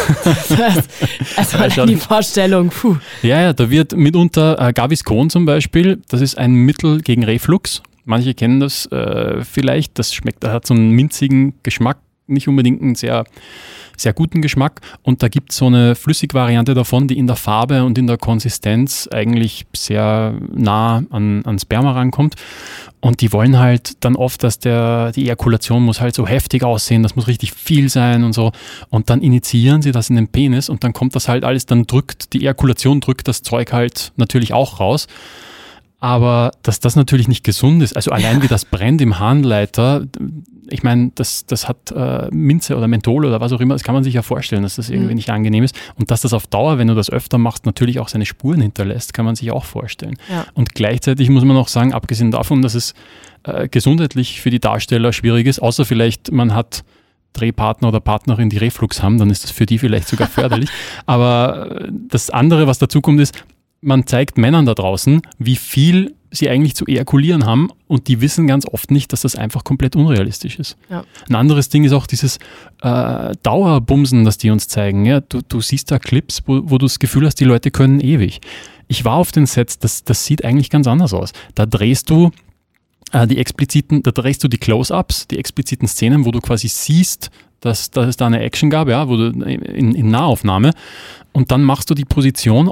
[1.37, 2.96] Das, also die Vorstellung, puh.
[3.22, 7.83] Ja, ja, da wird mitunter äh, Gaviscon zum Beispiel, das ist ein Mittel gegen Reflux.
[8.05, 12.83] Manche kennen das äh, vielleicht, das schmeckt, das hat so einen minzigen Geschmack, nicht unbedingt
[12.83, 13.24] einen sehr
[14.01, 14.81] sehr guten Geschmack.
[15.03, 18.19] Und da gibt es so eine Flüssigvariante davon, die in der Farbe und in der
[18.19, 22.35] Konsistenz eigentlich sehr nah an, an Sperma rankommt.
[23.01, 27.03] Und die wollen halt dann oft, dass der, die Ejakulation muss halt so heftig aussehen,
[27.03, 28.53] das muss richtig viel sein und so.
[28.91, 31.87] Und dann initiieren sie das in den Penis und dann kommt das halt alles, dann
[31.87, 35.07] drückt, die Ejakulation drückt das Zeug halt natürlich auch raus.
[36.01, 40.07] Aber dass das natürlich nicht gesund ist, also allein wie das brennt im Harnleiter,
[40.71, 43.95] ich meine, das, das hat äh, Minze oder Menthol oder was auch immer, das kann
[43.95, 45.17] man sich ja vorstellen, dass das irgendwie mhm.
[45.17, 45.79] nicht angenehm ist.
[45.97, 49.13] Und dass das auf Dauer, wenn du das öfter machst, natürlich auch seine Spuren hinterlässt,
[49.13, 50.17] kann man sich auch vorstellen.
[50.31, 50.47] Ja.
[50.55, 52.95] Und gleichzeitig muss man auch sagen, abgesehen davon, dass es
[53.43, 56.83] äh, gesundheitlich für die Darsteller schwierig ist, außer vielleicht man hat
[57.33, 60.71] Drehpartner oder Partnerin, die Reflux haben, dann ist das für die vielleicht sogar förderlich.
[61.07, 63.45] Aber äh, das andere, was dazu kommt, ist,
[63.81, 68.47] man zeigt Männern da draußen, wie viel sie eigentlich zu ejakulieren haben und die wissen
[68.47, 70.77] ganz oft nicht, dass das einfach komplett unrealistisch ist.
[70.88, 71.05] Ja.
[71.29, 72.38] Ein anderes Ding ist auch dieses
[72.83, 75.05] äh, Dauerbumsen, das die uns zeigen.
[75.05, 75.21] Ja?
[75.21, 78.40] Du, du siehst da Clips, wo, wo du das Gefühl hast, die Leute können ewig.
[78.87, 81.33] Ich war auf den Sets, das, das sieht eigentlich ganz anders aus.
[81.55, 82.31] Da drehst du
[83.12, 87.31] äh, die expliziten, da drehst du die Close-ups, die expliziten Szenen, wo du quasi siehst,
[87.61, 90.73] dass, dass es da eine Action gab, ja, wo du in, in Nahaufnahme
[91.33, 92.71] und dann machst du die Position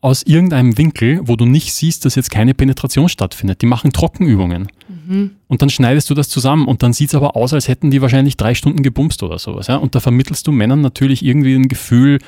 [0.00, 3.62] aus irgendeinem Winkel, wo du nicht siehst, dass jetzt keine Penetration stattfindet.
[3.62, 4.68] Die machen Trockenübungen.
[4.88, 5.32] Mhm.
[5.48, 8.00] Und dann schneidest du das zusammen und dann sieht es aber aus, als hätten die
[8.00, 9.66] wahrscheinlich drei Stunden gebumst oder sowas.
[9.66, 9.76] Ja?
[9.76, 12.18] Und da vermittelst du Männern natürlich irgendwie ein Gefühl,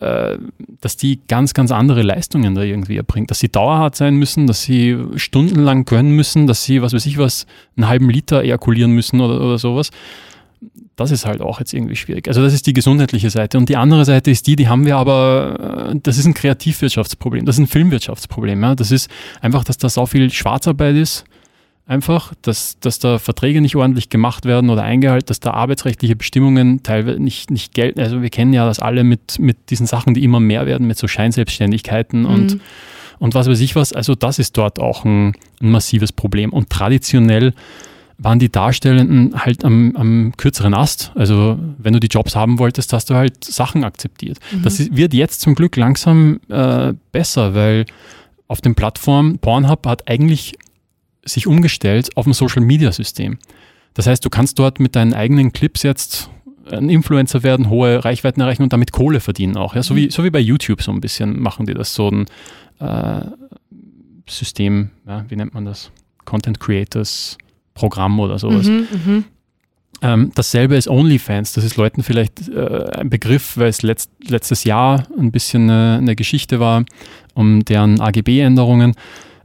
[0.00, 0.36] äh,
[0.82, 3.30] dass die ganz, ganz andere Leistungen da irgendwie erbringt.
[3.30, 7.16] Dass sie dauerhart sein müssen, dass sie stundenlang können müssen, dass sie, was weiß ich
[7.16, 9.90] was, einen halben Liter ejakulieren müssen oder, oder sowas
[10.96, 12.28] das ist halt auch jetzt irgendwie schwierig.
[12.28, 13.58] Also das ist die gesundheitliche Seite.
[13.58, 17.44] Und die andere Seite ist die, die haben wir aber, äh, das ist ein Kreativwirtschaftsproblem,
[17.44, 18.62] das ist ein Filmwirtschaftsproblem.
[18.62, 18.74] Ja.
[18.74, 21.24] Das ist einfach, dass da so viel Schwarzarbeit ist,
[21.86, 26.82] einfach, dass, dass da Verträge nicht ordentlich gemacht werden oder eingehalten, dass da arbeitsrechtliche Bestimmungen
[26.82, 28.00] teilweise nicht, nicht gelten.
[28.00, 30.96] Also wir kennen ja das alle mit, mit diesen Sachen, die immer mehr werden, mit
[30.96, 32.26] so Scheinselbstständigkeiten mhm.
[32.26, 32.60] und,
[33.18, 33.92] und was weiß ich was.
[33.92, 36.52] Also das ist dort auch ein, ein massives Problem.
[36.52, 37.52] Und traditionell
[38.18, 41.12] waren die Darstellenden halt am, am, kürzeren Ast.
[41.14, 44.38] Also wenn du die Jobs haben wolltest, hast du halt Sachen akzeptiert.
[44.52, 44.62] Mhm.
[44.62, 47.86] Das wird jetzt zum Glück langsam äh, besser, weil
[48.46, 50.54] auf den Plattformen Pornhub hat eigentlich
[51.24, 53.38] sich umgestellt auf ein Social-Media-System.
[53.94, 56.30] Das heißt, du kannst dort mit deinen eigenen Clips jetzt
[56.70, 59.74] ein Influencer werden, hohe Reichweiten erreichen und damit Kohle verdienen auch.
[59.74, 59.82] Ja?
[59.82, 59.98] So, mhm.
[59.98, 62.26] wie, so wie bei YouTube so ein bisschen machen die das so ein
[62.80, 63.26] äh,
[64.28, 65.24] System, ja?
[65.28, 65.90] wie nennt man das?
[66.24, 67.38] Content Creators
[67.74, 68.66] Programm oder sowas.
[68.66, 69.24] Mhm, mhm,
[70.02, 71.52] ähm, dasselbe ist OnlyFans.
[71.52, 75.98] Das ist Leuten vielleicht äh, ein Begriff, weil es letzt, letztes Jahr ein bisschen eine,
[75.98, 76.84] eine Geschichte war
[77.34, 78.94] um deren AGB-Änderungen.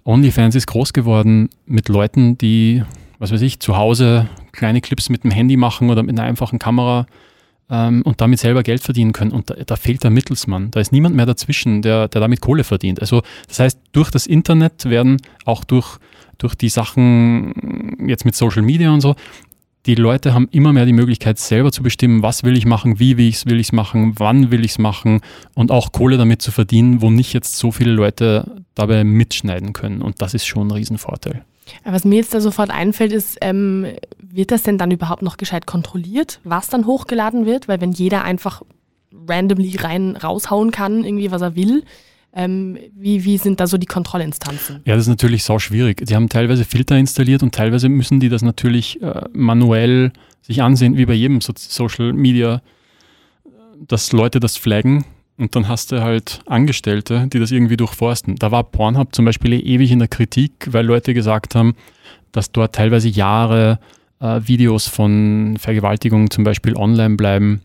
[0.03, 2.83] OnlyFans ist groß geworden mit Leuten, die,
[3.17, 6.59] was weiß ich, zu Hause kleine Clips mit dem Handy machen oder mit einer einfachen
[6.59, 7.05] Kamera
[7.69, 9.31] ähm, und damit selber Geld verdienen können.
[9.31, 10.71] Und da, da, fehlt der Mittelsmann.
[10.71, 13.01] Da ist niemand mehr dazwischen, der, der damit Kohle verdient.
[13.01, 15.99] Also das heißt, durch das Internet werden auch durch
[16.39, 19.15] durch die Sachen jetzt mit Social Media und so,
[19.85, 23.17] die Leute haben immer mehr die Möglichkeit, selber zu bestimmen, was will ich machen, wie
[23.17, 25.21] will ich es machen, wann will ich es machen
[25.53, 30.01] und auch Kohle damit zu verdienen, wo nicht jetzt so viele Leute dabei mitschneiden können.
[30.01, 31.43] Und das ist schon ein Riesenvorteil.
[31.83, 33.85] Was mir jetzt da sofort einfällt, ist, ähm,
[34.19, 37.67] wird das denn dann überhaupt noch gescheit kontrolliert, was dann hochgeladen wird?
[37.67, 38.61] Weil wenn jeder einfach
[39.27, 41.83] randomly rein raushauen kann, irgendwie was er will,
[42.33, 44.81] ähm, wie, wie sind da so die Kontrollinstanzen?
[44.85, 46.05] Ja, das ist natürlich sau schwierig.
[46.05, 50.95] Die haben teilweise Filter installiert und teilweise müssen die das natürlich äh, manuell sich ansehen,
[50.97, 52.61] wie bei jedem so Social Media,
[53.87, 55.05] dass Leute das flaggen
[55.39, 58.35] und dann hast du halt Angestellte, die das irgendwie durchforsten.
[58.35, 61.75] Da war Pornhub zum Beispiel eh ewig in der Kritik, weil Leute gesagt haben,
[62.31, 63.79] dass dort teilweise Jahre
[64.19, 67.61] äh, Videos von Vergewaltigungen zum Beispiel online bleiben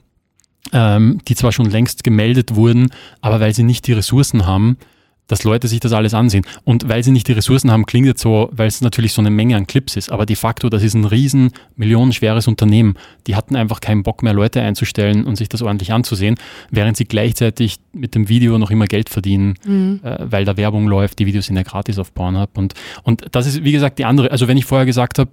[0.72, 4.76] ähm, die zwar schon längst gemeldet wurden, aber weil sie nicht die Ressourcen haben,
[5.26, 6.44] dass Leute sich das alles ansehen.
[6.64, 9.30] Und weil sie nicht die Ressourcen haben, klingt es so, weil es natürlich so eine
[9.30, 10.12] Menge an Clips ist.
[10.12, 12.94] Aber de facto, das ist ein riesen, millionenschweres Unternehmen.
[13.26, 16.36] Die hatten einfach keinen Bock mehr, Leute einzustellen und sich das ordentlich anzusehen,
[16.70, 20.00] während sie gleichzeitig mit dem Video noch immer Geld verdienen, mhm.
[20.02, 21.18] äh, weil da Werbung läuft.
[21.18, 22.58] Die Videos sind ja gratis auf Pornhub.
[22.58, 24.30] Und, und das ist, wie gesagt, die andere.
[24.30, 25.30] Also wenn ich vorher gesagt habe,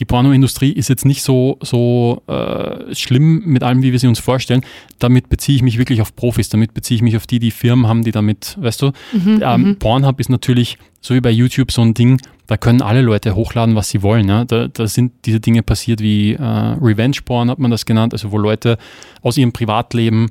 [0.00, 4.18] die Pornoindustrie ist jetzt nicht so, so äh, schlimm mit allem, wie wir sie uns
[4.18, 4.62] vorstellen.
[4.98, 7.86] Damit beziehe ich mich wirklich auf Profis, damit beziehe ich mich auf die, die Firmen
[7.86, 9.76] haben, die damit, weißt du, mhm Mhm, ähm, mhm.
[9.78, 13.74] Pornhub ist natürlich, so wie bei YouTube, so ein Ding, da können alle Leute hochladen,
[13.74, 14.28] was sie wollen.
[14.28, 14.44] Ja?
[14.44, 18.32] Da, da sind diese Dinge passiert wie äh, Revenge Porn, hat man das genannt, also
[18.32, 18.78] wo Leute
[19.22, 20.30] aus ihrem Privatleben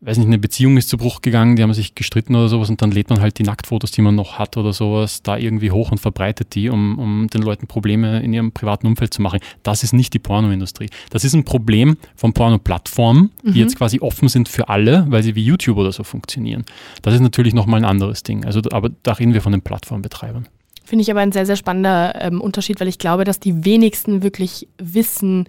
[0.00, 2.80] weiß nicht, eine Beziehung ist zu Bruch gegangen, die haben sich gestritten oder sowas und
[2.82, 5.90] dann lädt man halt die Nacktfotos, die man noch hat oder sowas, da irgendwie hoch
[5.90, 9.40] und verbreitet die, um, um den Leuten Probleme in ihrem privaten Umfeld zu machen.
[9.64, 10.88] Das ist nicht die Pornoindustrie.
[11.10, 13.56] Das ist ein Problem von Porno-Plattformen, die mhm.
[13.56, 16.64] jetzt quasi offen sind für alle, weil sie wie YouTube oder so funktionieren.
[17.02, 18.44] Das ist natürlich nochmal ein anderes Ding.
[18.44, 20.46] Also, aber da reden wir von den Plattformbetreibern.
[20.84, 24.22] Finde ich aber ein sehr, sehr spannender ähm, Unterschied, weil ich glaube, dass die wenigsten
[24.22, 25.46] wirklich wissen,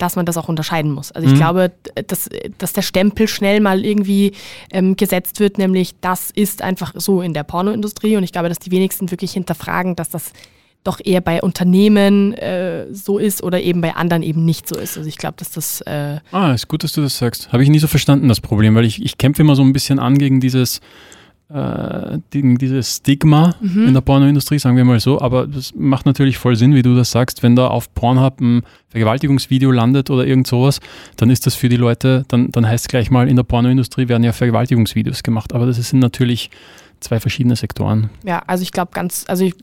[0.00, 1.12] dass man das auch unterscheiden muss.
[1.12, 1.38] Also ich mhm.
[1.38, 1.72] glaube,
[2.06, 4.32] dass, dass der Stempel schnell mal irgendwie
[4.72, 8.58] ähm, gesetzt wird, nämlich das ist einfach so in der Pornoindustrie und ich glaube, dass
[8.58, 10.32] die wenigsten wirklich hinterfragen, dass das
[10.82, 14.96] doch eher bei Unternehmen äh, so ist oder eben bei anderen eben nicht so ist.
[14.96, 15.82] Also ich glaube, dass das...
[15.82, 17.52] Äh ah, ist gut, dass du das sagst.
[17.52, 19.98] Habe ich nie so verstanden, das Problem, weil ich, ich kämpfe immer so ein bisschen
[19.98, 20.80] an gegen dieses
[21.52, 23.88] äh, dieses Stigma mhm.
[23.88, 25.20] in der Pornoindustrie, sagen wir mal so.
[25.20, 27.42] Aber das macht natürlich voll Sinn, wie du das sagst.
[27.42, 30.80] Wenn da auf Pornhub ein Vergewaltigungsvideo landet oder irgend sowas,
[31.16, 34.08] dann ist das für die Leute, dann, dann heißt es gleich mal, in der Pornoindustrie
[34.08, 35.52] werden ja Vergewaltigungsvideos gemacht.
[35.52, 36.50] Aber das sind natürlich
[37.00, 38.10] zwei verschiedene Sektoren.
[38.24, 39.54] Ja, also ich glaube ganz, also ich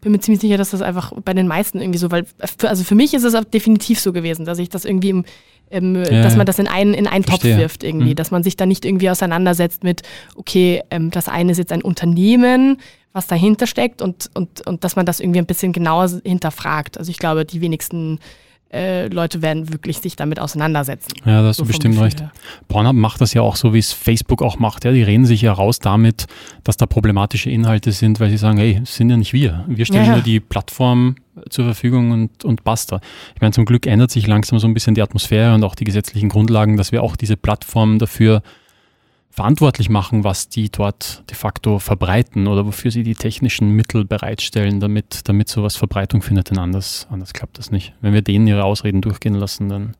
[0.00, 2.26] bin mir ziemlich sicher, dass das einfach bei den meisten irgendwie so, weil
[2.58, 5.24] für, also für mich ist es definitiv so gewesen, dass ich das irgendwie im
[5.72, 8.16] ähm, ja, dass man das in einen, in einen Topf wirft irgendwie, mhm.
[8.16, 10.02] dass man sich da nicht irgendwie auseinandersetzt mit,
[10.36, 12.78] okay, ähm, das eine ist jetzt ein Unternehmen,
[13.12, 16.98] was dahinter steckt und, und, und dass man das irgendwie ein bisschen genauer hinterfragt.
[16.98, 18.20] Also ich glaube, die wenigsten
[18.72, 21.12] äh, Leute werden wirklich sich damit auseinandersetzen.
[21.24, 22.20] Ja, da hast so du bestimmt recht.
[22.20, 22.32] Her.
[22.68, 24.84] Pornhub macht das ja auch so, wie es Facebook auch macht.
[24.84, 26.26] Ja, die reden sich ja raus damit,
[26.64, 29.64] dass da problematische Inhalte sind, weil sie sagen, hey, das sind ja nicht wir.
[29.68, 30.16] Wir stellen ja, ja.
[30.16, 31.16] nur die Plattform
[31.50, 33.00] zur Verfügung und, und basta.
[33.34, 35.84] Ich meine, zum Glück ändert sich langsam so ein bisschen die Atmosphäre und auch die
[35.84, 38.42] gesetzlichen Grundlagen, dass wir auch diese Plattform dafür
[39.32, 44.78] verantwortlich machen, was die dort de facto verbreiten oder wofür sie die technischen Mittel bereitstellen,
[44.78, 46.50] damit, damit sowas Verbreitung findet.
[46.50, 47.94] Denn anders, anders klappt das nicht.
[48.02, 49.96] Wenn wir denen ihre Ausreden durchgehen lassen, dann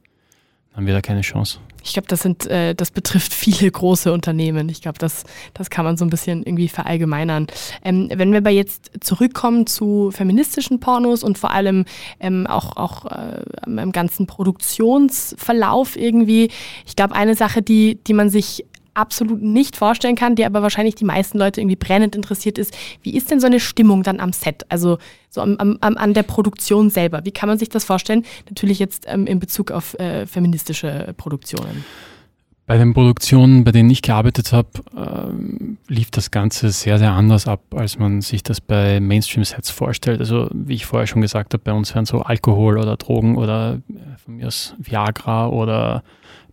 [0.75, 1.59] haben wir da keine Chance.
[1.85, 4.69] Ich glaube, das sind, äh, das betrifft viele große Unternehmen.
[4.69, 7.47] Ich glaube, das, das kann man so ein bisschen irgendwie verallgemeinern.
[7.85, 11.85] Ähm, wenn wir aber jetzt zurückkommen zu feministischen Pornos und vor allem
[12.21, 16.51] ähm, auch, auch äh, im ganzen Produktionsverlauf irgendwie,
[16.87, 18.65] ich glaube, eine Sache, die, die man sich
[18.95, 22.77] absolut nicht vorstellen kann, die aber wahrscheinlich die meisten Leute irgendwie brennend interessiert ist.
[23.03, 24.67] Wie ist denn so eine Stimmung dann am Set?
[24.69, 24.99] Also
[25.31, 27.25] so am, am, an der Produktion selber.
[27.25, 28.25] Wie kann man sich das vorstellen?
[28.49, 31.85] Natürlich jetzt ähm, in Bezug auf äh, feministische Produktionen.
[32.65, 37.49] Bei den Produktionen, bei denen ich gearbeitet habe, äh, lief das Ganze sehr, sehr anders
[37.49, 40.21] ab, als man sich das bei Mainstream-Sets vorstellt.
[40.21, 43.81] Also wie ich vorher schon gesagt habe, bei uns werden so Alkohol oder Drogen oder
[43.91, 46.05] äh, von mir aus Viagra oder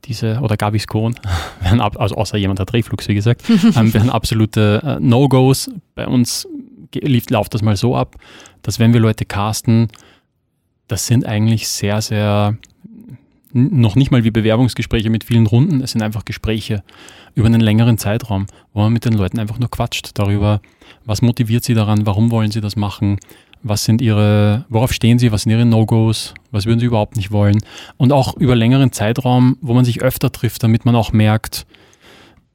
[0.06, 1.16] diese, oder Gaviscon,
[1.62, 3.44] werden ab, also außer jemand hat Reflux, wie gesagt,
[3.76, 5.70] ähm, werden absolute äh, No-Gos.
[5.96, 6.48] Bei uns
[6.94, 8.16] lief, läuft das mal so ab,
[8.62, 9.90] dass wenn wir Leute casten,
[10.88, 12.58] das sind eigentlich sehr, sehr,
[13.54, 16.84] noch nicht mal wie Bewerbungsgespräche mit vielen Runden, es sind einfach Gespräche
[17.36, 20.62] über einen längeren Zeitraum, wo man mit den Leuten einfach nur quatscht darüber,
[21.06, 23.18] was motiviert sie daran, warum wollen sie das machen,
[23.62, 27.32] was sind ihre, worauf stehen sie, was sind ihre No-Gos, was würden sie überhaupt nicht
[27.32, 27.60] wollen.
[27.98, 31.66] Und auch über längeren Zeitraum, wo man sich öfter trifft, damit man auch merkt,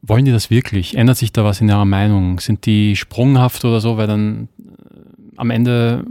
[0.03, 0.97] wollen die das wirklich?
[0.97, 2.39] Ändert sich da was in ihrer Meinung?
[2.41, 3.97] Sind die sprunghaft oder so?
[3.97, 6.05] Weil dann äh, am Ende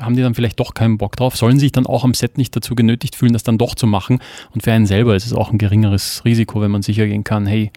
[0.00, 2.54] haben die dann vielleicht doch keinen Bock drauf, sollen sich dann auch am Set nicht
[2.56, 4.18] dazu genötigt fühlen, das dann doch zu machen.
[4.52, 7.46] Und für einen selber ist es auch ein geringeres Risiko, wenn man sicher gehen kann,
[7.46, 7.70] hey,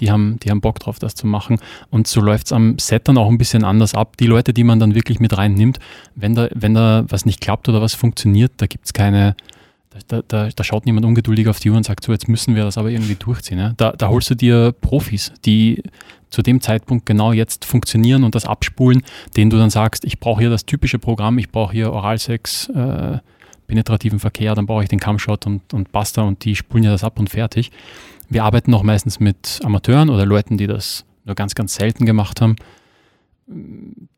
[0.00, 1.58] die haben, die haben Bock drauf, das zu machen.
[1.90, 4.16] Und so läuft es am Set dann auch ein bisschen anders ab.
[4.16, 5.78] Die Leute, die man dann wirklich mit reinnimmt,
[6.14, 9.36] wenn da, wenn da was nicht klappt oder was funktioniert, da gibt es keine,
[10.08, 12.64] da, da, da, schaut niemand ungeduldig auf die Uhr und sagt, so jetzt müssen wir
[12.64, 13.58] das aber irgendwie durchziehen.
[13.58, 13.72] Ja?
[13.76, 15.82] Da, da holst du dir Profis, die
[16.30, 19.02] zu dem Zeitpunkt genau jetzt funktionieren und das abspulen,
[19.36, 23.18] denen du dann sagst, ich brauche hier das typische Programm, ich brauche hier Oralsex, äh,
[23.66, 27.04] penetrativen Verkehr, dann brauche ich den Cumshot und, und Basta und die spulen ja das
[27.04, 27.70] ab und fertig.
[28.28, 32.40] Wir arbeiten auch meistens mit Amateuren oder Leuten, die das nur ganz, ganz selten gemacht
[32.40, 32.56] haben,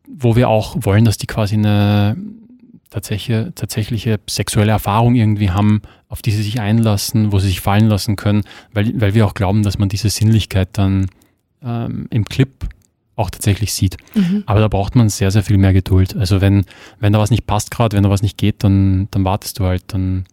[0.06, 2.16] wo wir auch wollen, dass die quasi eine
[2.90, 7.88] tatsächliche, tatsächliche sexuelle Erfahrung irgendwie haben, auf die sie sich einlassen, wo sie sich fallen
[7.88, 11.06] lassen können, weil, weil wir auch glauben, dass man diese Sinnlichkeit dann
[11.62, 12.50] ähm, im Clip
[13.16, 13.96] auch tatsächlich sieht.
[14.14, 14.44] Mhm.
[14.46, 16.16] Aber da braucht man sehr, sehr viel mehr Geduld.
[16.16, 16.64] Also wenn,
[17.00, 19.64] wenn da was nicht passt gerade, wenn da was nicht geht, dann, dann wartest du
[19.64, 20.24] halt, dann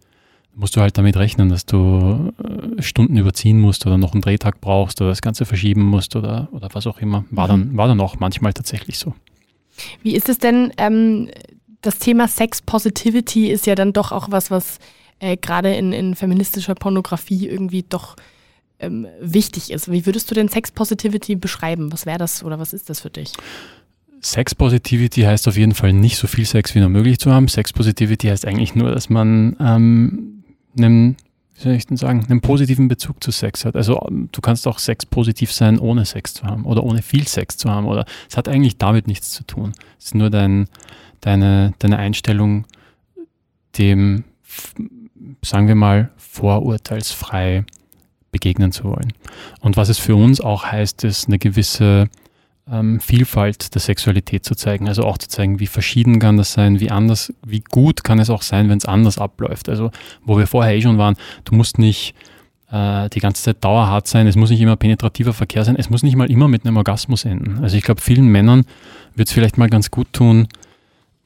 [0.56, 4.60] musst du halt damit rechnen, dass du äh, Stunden überziehen musst oder noch einen Drehtag
[4.60, 7.24] brauchst oder das Ganze verschieben musst oder, oder was auch immer.
[7.30, 7.50] War, mhm.
[7.50, 9.14] dann, war dann auch manchmal tatsächlich so.
[10.02, 11.28] Wie ist es denn, ähm,
[11.82, 14.78] das Thema Sex Positivity ist ja dann doch auch was, was
[15.20, 18.16] äh, gerade in, in feministischer Pornografie irgendwie doch
[18.78, 19.90] ähm, wichtig ist.
[19.90, 21.92] Wie würdest du denn Sex Positivity beschreiben?
[21.92, 23.32] Was wäre das oder was ist das für dich?
[24.22, 27.46] Sex Positivity heißt auf jeden Fall nicht so viel Sex wie nur möglich zu haben.
[27.48, 30.35] Sex Positivity heißt eigentlich nur, dass man ähm,
[30.76, 31.16] einen,
[31.54, 33.76] wie soll ich denn sagen, einen positiven Bezug zu Sex hat.
[33.76, 37.26] Also ähm, du kannst auch Sex positiv sein, ohne Sex zu haben oder ohne viel
[37.26, 37.86] Sex zu haben.
[37.86, 39.72] Oder es hat eigentlich damit nichts zu tun.
[39.98, 40.68] Es ist nur dein,
[41.20, 42.66] deine, deine Einstellung,
[43.78, 44.24] dem,
[45.42, 47.64] sagen wir mal, vorurteilsfrei
[48.30, 49.12] begegnen zu wollen.
[49.60, 52.08] Und was es für uns auch heißt, ist eine gewisse
[52.70, 54.88] ähm, Vielfalt der Sexualität zu zeigen.
[54.88, 58.30] Also auch zu zeigen, wie verschieden kann das sein, wie anders, wie gut kann es
[58.30, 59.68] auch sein, wenn es anders abläuft.
[59.68, 59.90] Also
[60.24, 62.14] wo wir vorher eh schon waren, du musst nicht
[62.70, 66.02] äh, die ganze Zeit dauerhart sein, es muss nicht immer penetrativer Verkehr sein, es muss
[66.02, 67.62] nicht mal immer mit einem Orgasmus enden.
[67.62, 68.64] Also ich glaube, vielen Männern
[69.14, 70.48] wird es vielleicht mal ganz gut tun,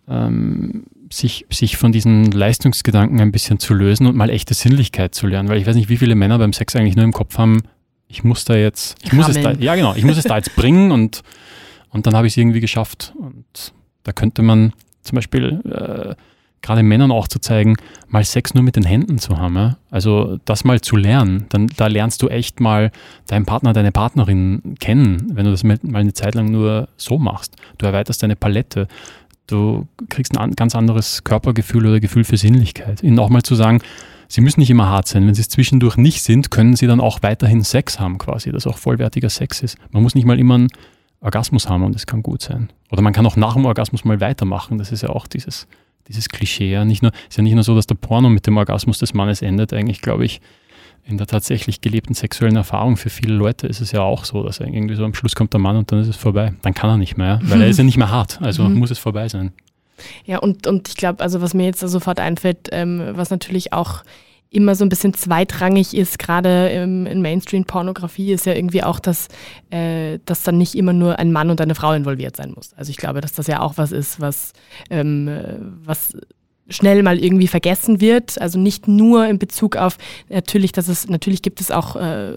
[0.09, 5.27] ähm, sich, sich von diesen Leistungsgedanken ein bisschen zu lösen und mal echte Sinnlichkeit zu
[5.27, 5.49] lernen.
[5.49, 7.63] Weil ich weiß nicht, wie viele Männer beim Sex eigentlich nur im Kopf haben,
[8.11, 10.57] ich muss da jetzt, ich muss es da, ja genau, ich muss es da jetzt
[10.57, 11.23] bringen und,
[11.91, 13.15] und dann habe ich es irgendwie geschafft.
[13.17, 16.15] Und da könnte man zum Beispiel äh,
[16.61, 17.77] gerade Männern auch zu zeigen,
[18.09, 19.55] mal Sex nur mit den Händen zu haben.
[19.55, 19.77] Ja?
[19.91, 22.91] Also das mal zu lernen, dann da lernst du echt mal
[23.29, 27.57] deinen Partner, deine Partnerin kennen, wenn du das mal eine Zeit lang nur so machst.
[27.79, 28.89] Du erweiterst deine Palette.
[29.47, 33.03] Du kriegst ein ganz anderes Körpergefühl oder Gefühl für Sinnlichkeit.
[33.03, 33.81] Ihnen auch mal zu sagen,
[34.31, 35.27] sie müssen nicht immer hart sein.
[35.27, 38.67] Wenn sie es zwischendurch nicht sind, können sie dann auch weiterhin Sex haben quasi, dass
[38.67, 39.77] auch vollwertiger Sex ist.
[39.91, 40.69] Man muss nicht mal immer einen
[41.21, 42.73] Orgasmus haben und das kann gut sein.
[42.91, 44.79] Oder man kann auch nach dem Orgasmus mal weitermachen.
[44.79, 45.67] Das ist ja auch dieses,
[46.09, 46.71] dieses Klischee.
[46.71, 46.85] Ja.
[46.85, 49.43] Nicht nur, ist ja nicht nur so, dass der Porno mit dem Orgasmus des Mannes
[49.43, 49.73] endet.
[49.73, 50.41] Eigentlich glaube ich,
[51.05, 54.61] in der tatsächlich gelebten sexuellen Erfahrung für viele Leute ist es ja auch so, dass
[54.61, 56.53] irgendwie so am Schluss kommt der Mann und dann ist es vorbei.
[56.63, 58.41] Dann kann er nicht mehr, weil er ist ja nicht mehr hart.
[58.41, 58.79] Also mhm.
[58.79, 59.53] muss es vorbei sein.
[60.25, 64.03] Ja, und, und ich glaube, also was mir jetzt sofort einfällt, ähm, was natürlich auch
[64.51, 69.29] immer so ein bisschen zweitrangig ist, gerade in Mainstream-Pornografie, ist ja irgendwie auch, dass,
[69.71, 72.75] äh, dass dann nicht immer nur ein Mann und eine Frau involviert sein muss.
[72.75, 74.53] Also ich glaube, dass das ja auch was ist, was,
[74.91, 75.31] ähm,
[75.85, 76.17] was
[76.69, 78.41] schnell mal irgendwie vergessen wird.
[78.41, 82.33] Also nicht nur in Bezug auf natürlich, dass es natürlich gibt es auch äh,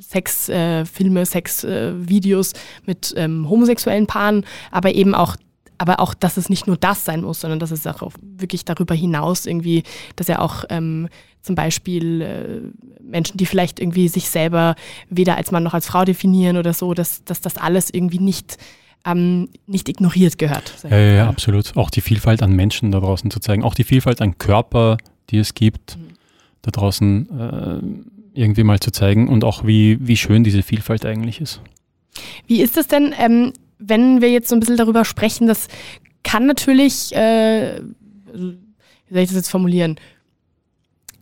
[0.00, 2.56] Sexfilme, äh, Sexvideos äh,
[2.86, 5.36] mit ähm, homosexuellen Paaren, aber eben auch
[5.78, 8.94] aber auch, dass es nicht nur das sein muss, sondern dass es auch wirklich darüber
[8.94, 9.82] hinaus irgendwie,
[10.16, 11.08] dass er auch ähm,
[11.42, 14.74] zum Beispiel äh, Menschen, die vielleicht irgendwie sich selber
[15.10, 18.58] weder als Mann noch als Frau definieren oder so, dass, dass das alles irgendwie nicht
[19.06, 20.72] ähm, nicht ignoriert gehört.
[20.82, 21.76] Ja, ja, ja, absolut.
[21.76, 24.96] Auch die Vielfalt an Menschen da draußen zu zeigen, auch die Vielfalt an Körper,
[25.30, 26.14] die es gibt, mhm.
[26.62, 31.40] da draußen äh, irgendwie mal zu zeigen und auch wie, wie schön diese Vielfalt eigentlich
[31.40, 31.60] ist.
[32.46, 35.68] Wie ist es denn, ähm, wenn wir jetzt so ein bisschen darüber sprechen, das
[36.22, 37.80] kann natürlich, äh,
[38.32, 39.96] wie soll ich das jetzt formulieren,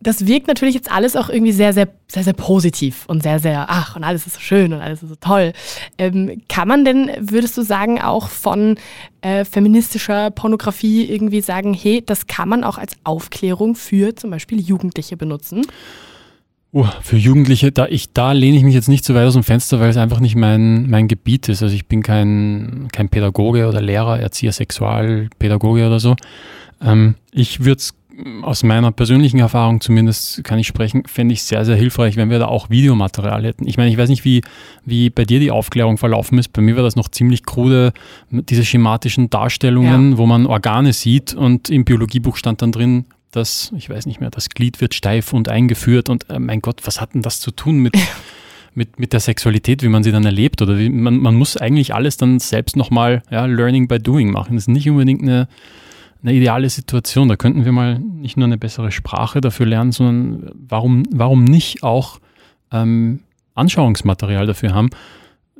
[0.04, 3.66] das wirkt natürlich jetzt alles auch irgendwie sehr, sehr, sehr, sehr positiv und sehr, sehr,
[3.68, 5.54] ach, und alles ist so schön und alles ist so toll.
[5.96, 8.76] Ähm, kann man denn, würdest du sagen, auch von
[9.22, 14.60] äh, feministischer Pornografie irgendwie sagen, hey, das kann man auch als Aufklärung für zum Beispiel
[14.60, 15.62] Jugendliche benutzen?
[16.74, 19.44] Uh, für Jugendliche, da ich, da lehne ich mich jetzt nicht so weit aus dem
[19.44, 21.62] Fenster, weil es einfach nicht mein, mein Gebiet ist.
[21.62, 26.16] Also ich bin kein, kein Pädagoge oder Lehrer, Erzieher, Sexualpädagoge oder so.
[26.82, 27.94] Ähm, ich würde es
[28.42, 32.40] aus meiner persönlichen Erfahrung zumindest kann ich sprechen, fände ich sehr, sehr hilfreich, wenn wir
[32.40, 33.68] da auch Videomaterial hätten.
[33.68, 34.42] Ich meine, ich weiß nicht, wie,
[34.84, 36.52] wie bei dir die Aufklärung verlaufen ist.
[36.52, 37.92] Bei mir war das noch ziemlich krude,
[38.30, 40.18] diese schematischen Darstellungen, ja.
[40.18, 43.04] wo man Organe sieht und im Biologiebuch stand dann drin,
[43.36, 46.82] dass, ich weiß nicht mehr, das Glied wird steif und eingeführt und äh, mein Gott,
[46.84, 47.96] was hat denn das zu tun mit,
[48.74, 50.62] mit, mit der Sexualität, wie man sie dann erlebt?
[50.62, 54.54] Oder wie, man, man muss eigentlich alles dann selbst nochmal ja, Learning by Doing machen.
[54.56, 55.48] Das ist nicht unbedingt eine
[56.24, 57.28] eine ideale Situation.
[57.28, 61.82] Da könnten wir mal nicht nur eine bessere Sprache dafür lernen, sondern warum, warum nicht
[61.82, 62.18] auch
[62.72, 63.20] ähm,
[63.54, 64.88] Anschauungsmaterial dafür haben.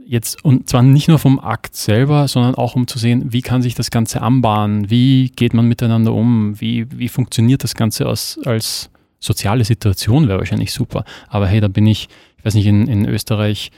[0.07, 3.63] Jetzt, und zwar nicht nur vom Akt selber, sondern auch um zu sehen, wie kann
[3.63, 8.39] sich das Ganze anbahnen, wie geht man miteinander um, wie, wie funktioniert das Ganze als,
[8.45, 11.05] als soziale Situation, wäre wahrscheinlich super.
[11.29, 13.71] Aber hey, da bin ich, ich weiß nicht, in, in Österreich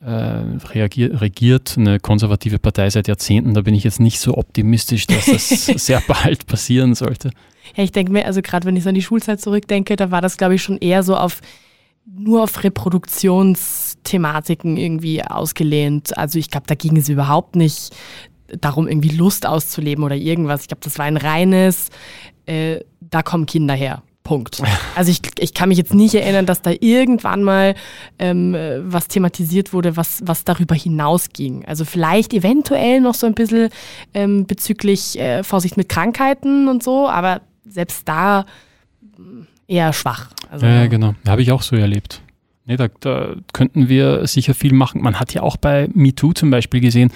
[0.00, 3.54] äh, reagiert, regiert eine konservative Partei seit Jahrzehnten.
[3.54, 7.30] Da bin ich jetzt nicht so optimistisch, dass das sehr bald passieren sollte.
[7.76, 10.20] Ja, ich denke mir, also gerade wenn ich so an die Schulzeit zurückdenke, da war
[10.20, 11.40] das, glaube ich, schon eher so auf
[12.06, 16.18] nur auf Reproduktionsthematiken irgendwie ausgelehnt.
[16.18, 17.96] Also ich glaube, da ging es überhaupt nicht
[18.60, 20.60] darum, irgendwie Lust auszuleben oder irgendwas.
[20.62, 21.88] Ich glaube, das war ein reines,
[22.46, 24.02] äh, da kommen Kinder her.
[24.22, 24.62] Punkt.
[24.96, 27.74] Also ich, ich kann mich jetzt nicht erinnern, dass da irgendwann mal
[28.20, 28.54] ähm,
[28.84, 31.64] was thematisiert wurde, was, was darüber hinausging.
[31.64, 33.70] Also vielleicht eventuell noch so ein bisschen
[34.14, 38.46] ähm, bezüglich äh, Vorsicht mit Krankheiten und so, aber selbst da
[39.66, 40.28] eher schwach.
[40.50, 41.14] Also, ja, ja, genau.
[41.26, 42.20] Habe ich auch so erlebt.
[42.66, 45.02] Nee, da, da könnten wir sicher viel machen.
[45.02, 47.10] Man hat ja auch bei MeToo zum Beispiel gesehen,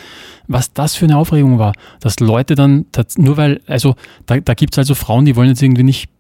[0.47, 2.85] was das für eine Aufregung war, dass Leute dann,
[3.17, 3.97] nur weil, also
[4.27, 6.11] da, da gibt es also Frauen, die wollen jetzt irgendwie nicht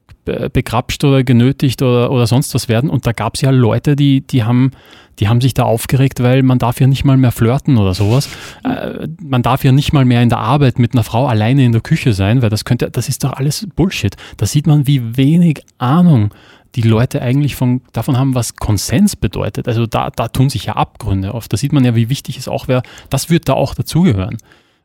[0.53, 2.91] begrapscht oder genötigt oder, oder sonst was werden.
[2.91, 4.70] Und da gab es ja Leute, die, die, haben,
[5.18, 8.29] die haben sich da aufgeregt, weil man darf ja nicht mal mehr flirten oder sowas.
[8.64, 11.72] Äh, man darf ja nicht mal mehr in der Arbeit mit einer Frau alleine in
[11.72, 14.16] der Küche sein, weil das könnte, das ist doch alles Bullshit.
[14.37, 16.31] Da sieht man, wie wenig Ahnung
[16.74, 19.68] die Leute eigentlich von, davon haben, was Konsens bedeutet.
[19.68, 21.49] Also da, da tun sich ja Abgründe auf.
[21.49, 22.83] Da sieht man ja, wie wichtig es auch wäre.
[23.11, 24.37] Das wird da auch dazugehören,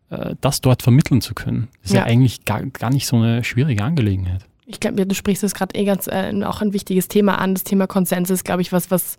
[0.09, 1.67] äh, das dort vermitteln zu können.
[1.81, 5.15] Das ist ja, ja eigentlich gar, gar nicht so eine schwierige Angelegenheit ich glaube, du
[5.15, 7.53] sprichst es gerade eh ganz äh, auch ein wichtiges Thema an.
[7.53, 9.17] Das Thema Konsens ist, glaube ich, was, was,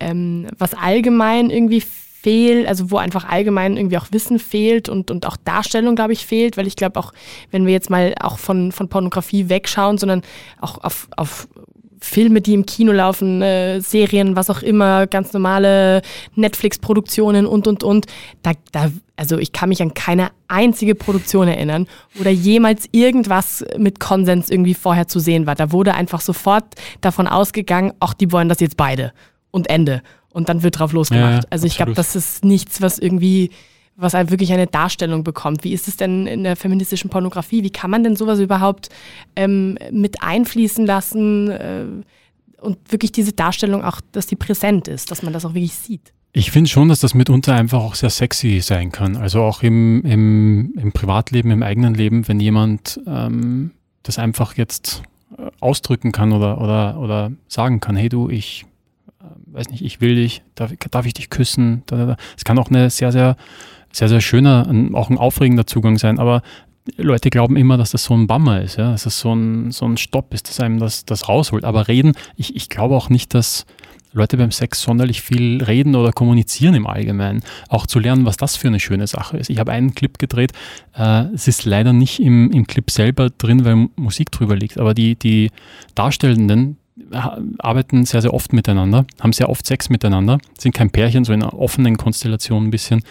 [0.00, 1.82] ähm, was allgemein irgendwie
[2.20, 6.26] fehlt, also wo einfach allgemein irgendwie auch Wissen fehlt und, und auch Darstellung, glaube ich,
[6.26, 7.12] fehlt, weil ich glaube auch,
[7.50, 10.22] wenn wir jetzt mal auch von, von Pornografie wegschauen, sondern
[10.60, 11.48] auch auf, auf
[12.00, 16.02] Filme, die im Kino laufen, äh, Serien, was auch immer, ganz normale
[16.34, 18.06] Netflix-Produktionen und, und, und.
[18.42, 23.64] Da, da, also ich kann mich an keine einzige Produktion erinnern, wo da jemals irgendwas
[23.76, 25.54] mit Konsens irgendwie vorher zu sehen war.
[25.54, 26.64] Da wurde einfach sofort
[27.00, 29.12] davon ausgegangen, ach, die wollen das jetzt beide.
[29.50, 30.02] Und Ende.
[30.30, 31.44] Und dann wird drauf losgemacht.
[31.44, 33.50] Ja, also ich glaube, das ist nichts, was irgendwie
[33.98, 35.64] was halt wirklich eine Darstellung bekommt.
[35.64, 37.64] Wie ist es denn in der feministischen Pornografie?
[37.64, 38.90] Wie kann man denn sowas überhaupt
[39.34, 41.84] ähm, mit einfließen lassen äh,
[42.60, 46.12] und wirklich diese Darstellung auch, dass die präsent ist, dass man das auch wirklich sieht?
[46.32, 49.16] Ich finde schon, dass das mitunter einfach auch sehr sexy sein kann.
[49.16, 53.72] Also auch im, im, im Privatleben, im eigenen Leben, wenn jemand ähm,
[54.04, 55.02] das einfach jetzt
[55.36, 58.64] äh, ausdrücken kann oder, oder, oder sagen kann, hey du, ich
[59.20, 61.82] äh, weiß nicht, ich will dich, darf, darf ich dich küssen?
[62.36, 63.36] Es kann auch eine sehr, sehr
[63.92, 66.42] sehr, sehr schöner, auch ein aufregender Zugang sein, aber
[66.96, 69.84] Leute glauben immer, dass das so ein Bummer ist, ja, dass das so ein, so
[69.86, 71.64] ein Stopp ist, dass einem das, das rausholt.
[71.64, 73.66] Aber reden, ich, ich glaube auch nicht, dass
[74.12, 77.42] Leute beim Sex sonderlich viel reden oder kommunizieren im Allgemeinen.
[77.68, 79.50] Auch zu lernen, was das für eine schöne Sache ist.
[79.50, 80.52] Ich habe einen Clip gedreht,
[80.96, 84.94] äh, es ist leider nicht im, im Clip selber drin, weil Musik drüber liegt, aber
[84.94, 85.50] die, die
[85.94, 86.78] Darstellenden,
[87.58, 91.42] arbeiten sehr, sehr oft miteinander, haben sehr oft Sex miteinander, sind kein Pärchen, so in
[91.42, 93.02] einer offenen Konstellation ein bisschen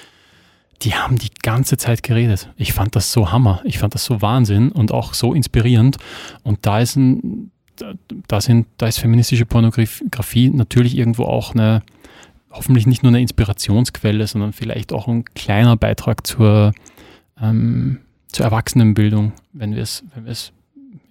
[0.84, 2.50] die haben die ganze Zeit geredet.
[2.56, 3.62] Ich fand das so Hammer.
[3.64, 5.98] Ich fand das so Wahnsinn und auch so inspirierend.
[6.44, 7.52] Und da ist ein,
[8.28, 11.82] da sind, da ist feministische Pornografie natürlich irgendwo auch eine,
[12.52, 16.74] hoffentlich nicht nur eine Inspirationsquelle, sondern vielleicht auch ein kleiner Beitrag zur,
[17.42, 20.52] ähm, zur Erwachsenenbildung, wenn wir es, wenn wir es,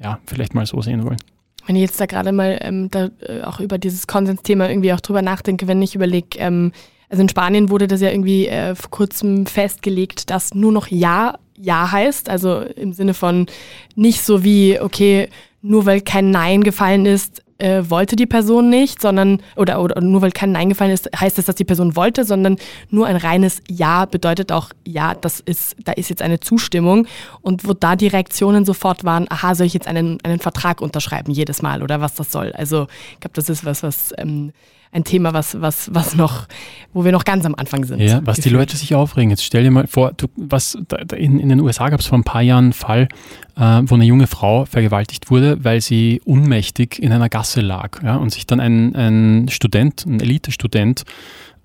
[0.01, 1.19] ja, vielleicht mal so sehen wollen.
[1.67, 5.01] Wenn ich jetzt da gerade mal ähm, da, äh, auch über dieses Konsensthema irgendwie auch
[5.01, 6.71] drüber nachdenke, wenn ich überlege, ähm,
[7.09, 11.39] also in Spanien wurde das ja irgendwie äh, vor kurzem festgelegt, dass nur noch Ja
[11.57, 12.29] Ja heißt.
[12.29, 13.47] Also im Sinne von
[13.95, 15.29] nicht so wie, okay,
[15.63, 20.23] nur weil kein Nein gefallen ist, äh, wollte die Person nicht, sondern, oder, oder nur
[20.23, 22.57] weil kein Nein gefallen ist, heißt das, dass die Person wollte, sondern
[22.91, 27.07] nur ein reines Ja bedeutet auch, ja, das ist, da ist jetzt eine Zustimmung.
[27.41, 31.33] Und wo da die Reaktionen sofort waren, aha, soll ich jetzt einen, einen Vertrag unterschreiben
[31.33, 32.53] jedes Mal oder was das soll?
[32.53, 34.53] Also ich glaube, das ist was, was ähm,
[34.93, 36.47] ein Thema, was, was, was noch,
[36.93, 38.01] wo wir noch ganz am Anfang sind.
[38.01, 38.45] Ja, was gefühlt.
[38.47, 39.31] die Leute sich aufregen.
[39.31, 40.79] Jetzt stell dir mal vor, du, was
[41.17, 43.09] in, in den USA gab es vor ein paar Jahren einen Fall,
[43.57, 48.17] äh, wo eine junge Frau vergewaltigt wurde, weil sie unmächtig in einer Gasse lag ja,
[48.17, 51.05] und sich dann ein, ein Student, ein Elite-Student,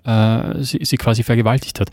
[0.04, 1.90] äh, sie, sie quasi vergewaltigt hat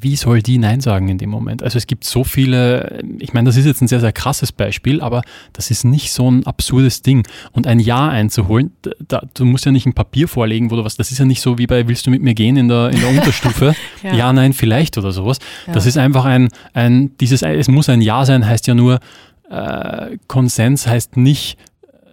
[0.00, 1.62] wie soll die Nein sagen in dem Moment?
[1.62, 5.00] Also es gibt so viele, ich meine, das ist jetzt ein sehr, sehr krasses Beispiel,
[5.00, 5.22] aber
[5.52, 7.26] das ist nicht so ein absurdes Ding.
[7.52, 8.72] Und ein Ja einzuholen,
[9.06, 11.40] da, du musst ja nicht ein Papier vorlegen, wo du was, das ist ja nicht
[11.40, 13.74] so wie bei Willst du mit mir gehen in der, in der Unterstufe?
[14.02, 14.14] ja.
[14.14, 14.32] ja.
[14.32, 15.38] nein, vielleicht oder sowas.
[15.66, 15.72] Ja.
[15.72, 19.00] Das ist einfach ein, ein, dieses, es muss ein Ja sein, heißt ja nur,
[19.50, 21.58] äh, Konsens heißt nicht,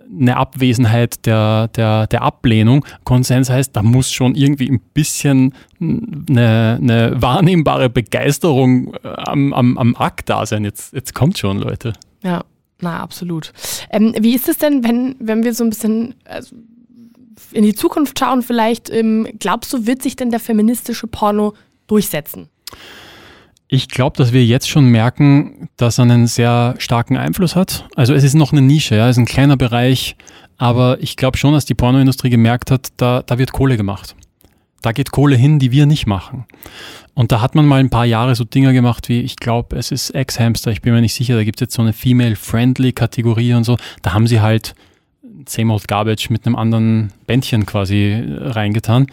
[0.09, 2.85] eine Abwesenheit der, der, der Ablehnung.
[3.03, 9.77] Konsens heißt, da muss schon irgendwie ein bisschen eine, eine wahrnehmbare Begeisterung äh, am, am,
[9.77, 10.63] am Akt da sein.
[10.63, 11.93] Jetzt, jetzt kommt schon, Leute.
[12.23, 12.43] Ja,
[12.81, 13.53] na, absolut.
[13.89, 16.55] Ähm, wie ist es denn, wenn, wenn wir so ein bisschen also
[17.51, 21.53] in die Zukunft schauen, vielleicht, ähm, glaubst du, wird sich denn der feministische Porno
[21.87, 22.49] durchsetzen?
[23.69, 27.85] Ich glaube, dass wir jetzt schon merken, dass er einen sehr starken Einfluss hat.
[27.95, 30.15] Also es ist noch eine Nische, ja, es ist ein kleiner Bereich,
[30.57, 34.15] aber ich glaube schon, dass die Pornoindustrie gemerkt hat, da, da wird Kohle gemacht.
[34.81, 36.45] Da geht Kohle hin, die wir nicht machen.
[37.13, 39.91] Und da hat man mal ein paar Jahre so Dinger gemacht wie, ich glaube, es
[39.91, 43.65] ist Ex-Hamster, ich bin mir nicht sicher, da gibt es jetzt so eine Female-Friendly-Kategorie und
[43.65, 43.77] so.
[44.01, 44.75] Da haben sie halt
[45.45, 49.07] Same Old Garbage mit einem anderen Bändchen quasi reingetan.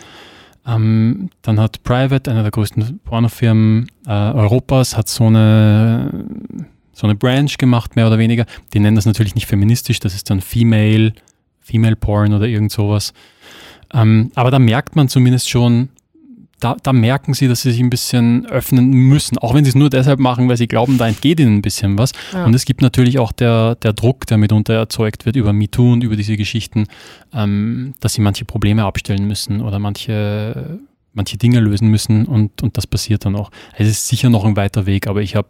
[0.67, 6.27] Ähm, dann hat Private, einer der größten Pornofirmen äh, Europas, hat so eine,
[6.93, 8.47] so eine Branch gemacht, mehr oder weniger.
[8.73, 11.13] Die nennen das natürlich nicht feministisch, das ist dann Female,
[11.61, 13.13] Female Porn oder irgend sowas.
[13.93, 15.91] Ähm, aber da merkt man zumindest schon,
[16.65, 19.75] da, da, merken sie, dass sie sich ein bisschen öffnen müssen, auch wenn sie es
[19.75, 22.13] nur deshalb machen, weil sie glauben, da entgeht ihnen ein bisschen was.
[22.33, 22.47] Ja.
[22.47, 26.03] Und es gibt natürlich auch der, der Druck, der mitunter erzeugt wird über MeToo und
[26.03, 26.87] über diese Geschichten,
[27.35, 30.81] ähm, dass sie manche Probleme abstellen müssen oder manche,
[31.13, 33.51] manche Dinge lösen müssen und, und das passiert dann auch.
[33.77, 35.49] Es ist sicher noch ein weiter Weg, aber ich habe,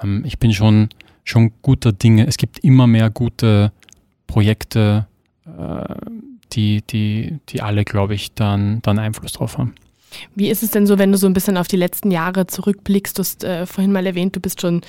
[0.00, 0.88] ähm, ich bin schon,
[1.24, 2.28] schon guter Dinge.
[2.28, 3.72] Es gibt immer mehr gute
[4.28, 5.08] Projekte,
[5.46, 5.94] äh,
[6.52, 9.74] die, die, die alle, glaube ich, dann, dann Einfluss drauf haben.
[10.34, 13.18] Wie ist es denn so, wenn du so ein bisschen auf die letzten Jahre zurückblickst?
[13.18, 14.80] Du hast äh, vorhin mal erwähnt, du bist schon,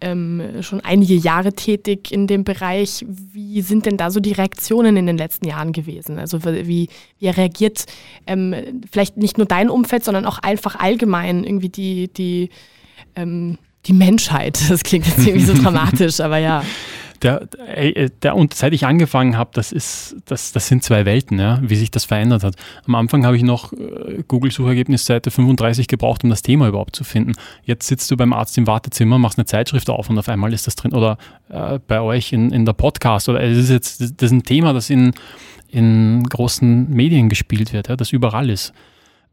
[0.00, 3.04] ähm, schon einige Jahre tätig in dem Bereich.
[3.08, 6.18] Wie sind denn da so die Reaktionen in den letzten Jahren gewesen?
[6.18, 7.86] Also wie, wie reagiert
[8.26, 8.54] ähm,
[8.90, 12.50] vielleicht nicht nur dein Umfeld, sondern auch einfach allgemein irgendwie die, die,
[13.16, 14.58] ähm, die Menschheit?
[14.68, 16.62] Das klingt jetzt irgendwie so dramatisch, aber ja
[17.22, 21.38] der, äh, der, und seit ich angefangen habe, das ist, das, das sind zwei Welten,
[21.38, 22.54] ja, wie sich das verändert hat.
[22.86, 27.32] Am Anfang habe ich noch äh, Google-Suchergebnisseite 35 gebraucht, um das Thema überhaupt zu finden.
[27.64, 30.66] Jetzt sitzt du beim Arzt im Wartezimmer, machst eine Zeitschrift auf und auf einmal ist
[30.66, 30.92] das drin.
[30.92, 33.28] Oder äh, bei euch in, in der Podcast.
[33.28, 35.12] Oder es ist jetzt, das ist ein Thema, das in,
[35.68, 38.72] in großen Medien gespielt wird, ja, das überall ist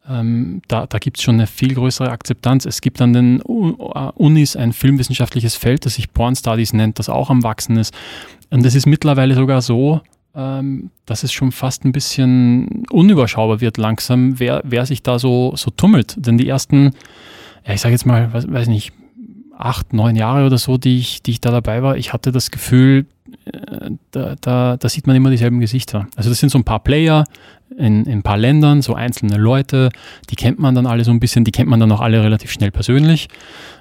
[0.09, 2.65] ähm, da, da gibt es schon eine viel größere Akzeptanz.
[2.65, 7.29] Es gibt an den Unis ein filmwissenschaftliches Feld, das sich Porn Studies nennt, das auch
[7.29, 7.93] am Wachsen ist.
[8.51, 10.01] Und es ist mittlerweile sogar so,
[10.35, 15.53] ähm, dass es schon fast ein bisschen unüberschaubar wird langsam, wer, wer sich da so,
[15.55, 16.15] so tummelt.
[16.17, 16.91] Denn die ersten,
[17.65, 18.91] ja, ich sage jetzt mal, weiß, weiß nicht,
[19.57, 22.51] acht, neun Jahre oder so, die ich, die ich da dabei war, ich hatte das
[22.51, 23.05] Gefühl,
[23.45, 26.07] äh, da, da, da sieht man immer dieselben Gesichter.
[26.15, 27.23] Also das sind so ein paar Player
[27.78, 29.89] in, in ein paar Ländern, so einzelne Leute,
[30.30, 32.51] die kennt man dann alle so ein bisschen, die kennt man dann auch alle relativ
[32.51, 33.28] schnell persönlich.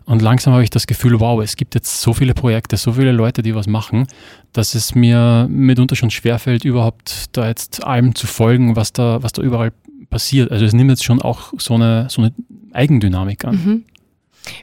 [0.05, 3.13] Und langsam habe ich das Gefühl, wow, es gibt jetzt so viele Projekte, so viele
[3.13, 4.07] Leute, die was machen,
[4.53, 9.33] dass es mir mitunter schon schwerfällt, überhaupt da jetzt allem zu folgen, was da, was
[9.33, 9.73] da überall
[10.11, 10.51] passiert.
[10.51, 12.33] Also es nimmt jetzt schon auch so eine, so eine
[12.73, 13.55] Eigendynamik an.
[13.55, 13.85] Mhm.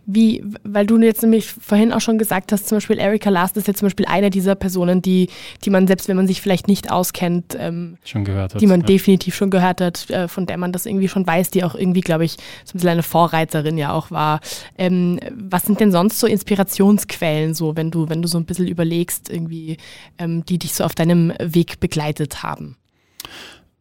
[0.06, 3.68] Wie, weil du jetzt nämlich vorhin auch schon gesagt hast, zum Beispiel Erika Last ist
[3.68, 5.30] jetzt zum Beispiel eine dieser Personen, die,
[5.64, 8.62] die man, selbst wenn man sich vielleicht nicht auskennt, ähm, schon gehört hat.
[8.62, 8.86] Die man ja.
[8.86, 12.02] definitiv schon gehört hat, äh, von der man das irgendwie schon weiß, die auch irgendwie,
[12.02, 14.40] glaube ich, so ein bisschen eine Vorreiterin ja auch war.
[14.78, 18.68] Ähm, was sind denn sonst so Inspirationsquellen, so, wenn du, wenn du so ein bisschen
[18.68, 19.78] überlegst, irgendwie,
[20.18, 22.78] ähm, die dich so auf deinem Weg begleitet haben?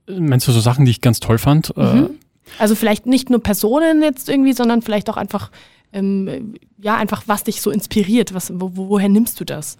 [0.06, 1.72] Meinst du so Sachen, die ich ganz toll fand?
[1.76, 2.10] Äh, mhm.
[2.58, 5.50] Also vielleicht nicht nur Personen jetzt irgendwie, sondern vielleicht auch einfach
[5.92, 8.34] ähm, ja, einfach was dich so inspiriert?
[8.34, 9.78] Was, wo, woher nimmst du das?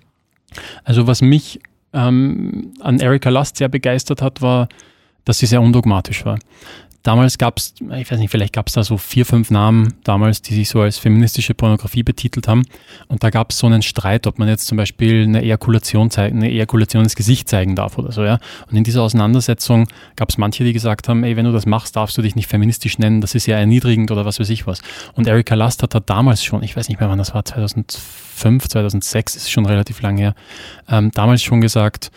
[0.85, 1.61] Also was mich
[1.93, 4.69] ähm, an Erika Lust sehr begeistert hat, war,
[5.25, 6.39] dass sie sehr undogmatisch war
[7.03, 10.43] damals gab es, ich weiß nicht, vielleicht gab es da so vier, fünf Namen damals,
[10.43, 12.65] die sich so als feministische Pornografie betitelt haben.
[13.09, 16.39] Und da gab es so einen Streit, ob man jetzt zum Beispiel eine Ejakulation zeigen,
[16.39, 18.39] eine Ejakulation ins Gesicht zeigen darf oder so, ja.
[18.71, 21.97] Und in dieser Auseinandersetzung gab es manche, die gesagt haben, ey, wenn du das machst,
[21.97, 24.83] darfst du dich nicht feministisch nennen, das ist ja erniedrigend oder was weiß ich was.
[25.15, 28.69] Und Erika Last hat da damals schon, ich weiß nicht mehr wann das war, 2005,
[28.69, 30.35] 2006, ist schon relativ lange her,
[30.89, 32.11] ähm, damals schon gesagt,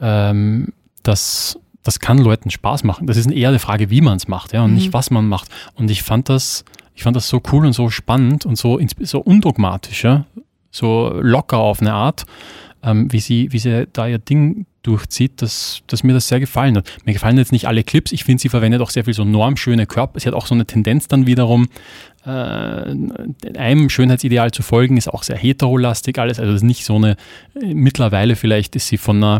[0.00, 0.72] ähm,
[1.02, 1.58] dass
[1.88, 3.06] das kann Leuten Spaß machen.
[3.06, 4.76] Das ist eher eine Frage, wie man es macht, ja, und mhm.
[4.76, 5.48] nicht was man macht.
[5.74, 9.20] Und ich fand das, ich fand das so cool und so spannend und so, so
[9.20, 10.26] undogmatisch, ja?
[10.70, 12.26] so locker auf eine Art,
[12.82, 16.76] ähm, wie, sie, wie sie da ihr Ding durchzieht, dass, dass mir das sehr gefallen
[16.76, 16.86] hat.
[17.06, 18.12] Mir gefallen jetzt nicht alle Clips.
[18.12, 20.20] Ich finde, sie verwendet auch sehr viel so normschöne Körper.
[20.20, 21.68] Sie hat auch so eine Tendenz dann wiederum,
[22.26, 26.38] äh, einem Schönheitsideal zu folgen, ist auch sehr heterolastig alles.
[26.38, 27.16] Also das ist nicht so eine,
[27.54, 29.38] mittlerweile vielleicht ist sie von einer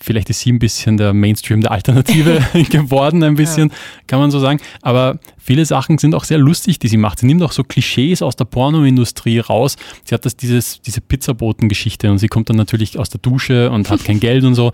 [0.00, 3.74] vielleicht ist sie ein bisschen der Mainstream der Alternative geworden, ein bisschen, ja.
[4.06, 4.60] kann man so sagen.
[4.82, 7.20] Aber viele Sachen sind auch sehr lustig, die sie macht.
[7.20, 9.76] Sie nimmt auch so Klischees aus der Pornoindustrie raus.
[10.04, 13.90] Sie hat das, dieses, diese Pizzaboten-Geschichte und sie kommt dann natürlich aus der Dusche und
[13.90, 14.72] hat kein Geld und so.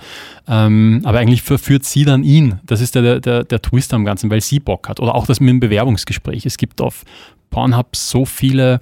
[0.48, 2.60] Ähm, aber eigentlich verführt sie dann ihn.
[2.66, 5.00] Das ist der, der, der Twist am Ganzen, weil sie Bock hat.
[5.00, 6.46] Oder auch das mit dem Bewerbungsgespräch.
[6.46, 7.04] Es gibt auf
[7.52, 8.80] Pornhub so viele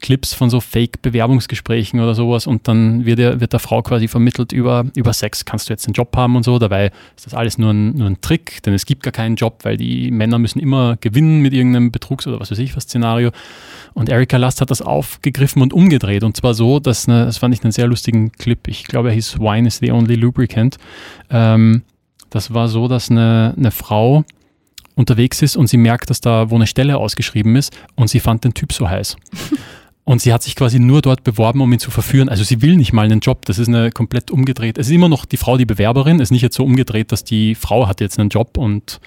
[0.00, 4.52] Clips von so Fake-Bewerbungsgesprächen oder sowas und dann wird, der, wird der Frau quasi vermittelt
[4.52, 6.58] über, über Sex, kannst du jetzt einen Job haben und so.
[6.58, 9.60] Dabei ist das alles nur ein, nur ein Trick, denn es gibt gar keinen Job,
[9.62, 13.30] weil die Männer müssen immer gewinnen mit irgendeinem Betrugs- oder was weiß ich was Szenario.
[13.94, 17.54] Und Erika Last hat das aufgegriffen und umgedreht und zwar so, dass, eine, das fand
[17.54, 20.76] ich einen sehr lustigen Clip, ich glaube er hieß Wine is the only lubricant.
[21.30, 21.82] Ähm,
[22.30, 24.24] das war so, dass eine, eine Frau
[24.98, 28.44] unterwegs ist und sie merkt, dass da wo eine Stelle ausgeschrieben ist und sie fand
[28.44, 29.16] den Typ so heiß.
[30.04, 32.30] Und sie hat sich quasi nur dort beworben, um ihn zu verführen.
[32.30, 33.44] Also sie will nicht mal einen Job.
[33.44, 34.78] Das ist eine komplett umgedreht.
[34.78, 36.16] Es ist immer noch die Frau die Bewerberin.
[36.16, 39.00] Es ist nicht jetzt so umgedreht, dass die Frau hat jetzt einen Job und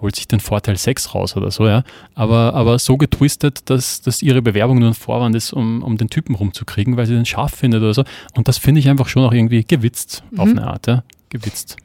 [0.00, 1.82] holt sich den Vorteil Sex raus oder so, ja.
[2.14, 6.08] Aber, aber so getwistet, dass, dass ihre Bewerbung nur ein Vorwand ist, um, um den
[6.08, 8.04] Typen rumzukriegen, weil sie den scharf findet oder so.
[8.34, 10.38] Und das finde ich einfach schon auch irgendwie gewitzt mhm.
[10.38, 11.02] auf eine Art, ja.
[11.30, 11.78] Gewitzt.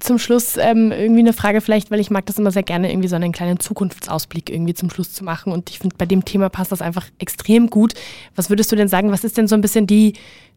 [0.00, 3.08] Zum Schluss ähm, irgendwie eine Frage vielleicht, weil ich mag das immer sehr gerne, irgendwie
[3.08, 5.52] so einen kleinen Zukunftsausblick irgendwie zum Schluss zu machen.
[5.52, 7.94] Und ich finde, bei dem Thema passt das einfach extrem gut.
[8.34, 10.14] Was würdest du denn sagen, was ist denn so ein bisschen die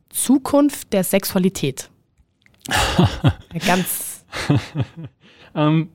[0.09, 1.89] Zukunft der Sexualität?
[3.65, 4.25] Ganz.
[5.55, 5.89] ähm,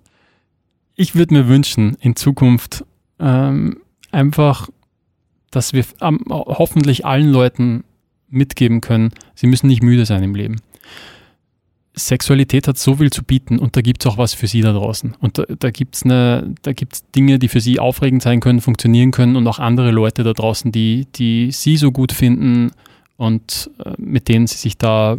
[0.97, 2.85] ich würde mir wünschen, in Zukunft
[3.19, 4.69] ähm, einfach,
[5.51, 5.85] dass wir
[6.29, 7.85] hoffentlich allen Leuten
[8.29, 10.57] mitgeben können, sie müssen nicht müde sein im Leben.
[12.07, 14.73] Sexualität hat so viel zu bieten und da gibt es auch was für sie da
[14.73, 15.17] draußen.
[15.21, 19.47] Und da, da gibt es Dinge, die für sie aufregend sein können, funktionieren können und
[19.47, 22.73] auch andere Leute da draußen, die, die sie so gut finden
[23.17, 25.17] und äh, mit denen sie sich da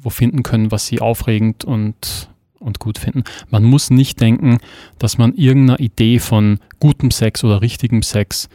[0.00, 2.28] wo finden können, was sie aufregend und,
[2.58, 3.24] und gut finden.
[3.50, 4.58] Man muss nicht denken,
[4.98, 8.48] dass man irgendeiner Idee von gutem Sex oder richtigem Sex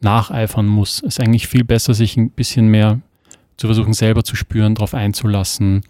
[0.00, 0.98] nacheifern muss.
[0.98, 3.00] Es ist eigentlich viel besser, sich ein bisschen mehr
[3.56, 5.82] zu versuchen, selber zu spüren, darauf einzulassen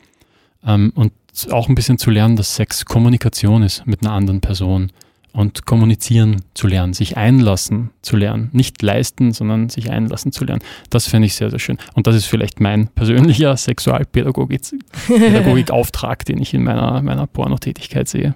[0.65, 1.13] ähm, und
[1.51, 4.91] auch ein bisschen zu lernen, dass Sex Kommunikation ist mit einer anderen Person
[5.33, 8.51] und kommunizieren zu lernen, sich einlassen zu lernen.
[8.53, 10.65] Nicht leisten, sondern sich einlassen zu lernen.
[10.91, 11.79] Das fände ich sehr, sehr schön.
[11.95, 18.35] Und das ist vielleicht mein persönlicher Sexualpädagogik-Auftrag, den ich in meiner, meiner Pornotätigkeit sehe.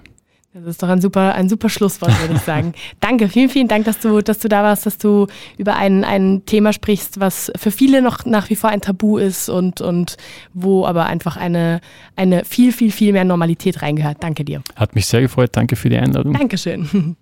[0.55, 2.73] Das ist doch ein super, ein super Schlusswort, würde ich sagen.
[2.99, 5.25] Danke, vielen, vielen Dank, dass du, dass du da warst, dass du
[5.57, 9.49] über ein, ein Thema sprichst, was für viele noch nach wie vor ein Tabu ist
[9.49, 10.15] und, und
[10.53, 11.81] wo aber einfach eine,
[12.15, 14.17] eine viel, viel, viel mehr Normalität reingehört.
[14.19, 14.61] Danke dir.
[14.75, 15.49] Hat mich sehr gefreut.
[15.53, 16.33] Danke für die Einladung.
[16.33, 17.15] Dankeschön.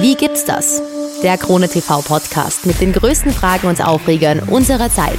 [0.00, 0.82] Wie gibt's das?
[1.22, 5.18] Der Krone TV Podcast mit den größten Fragen und Aufregern unserer Zeit.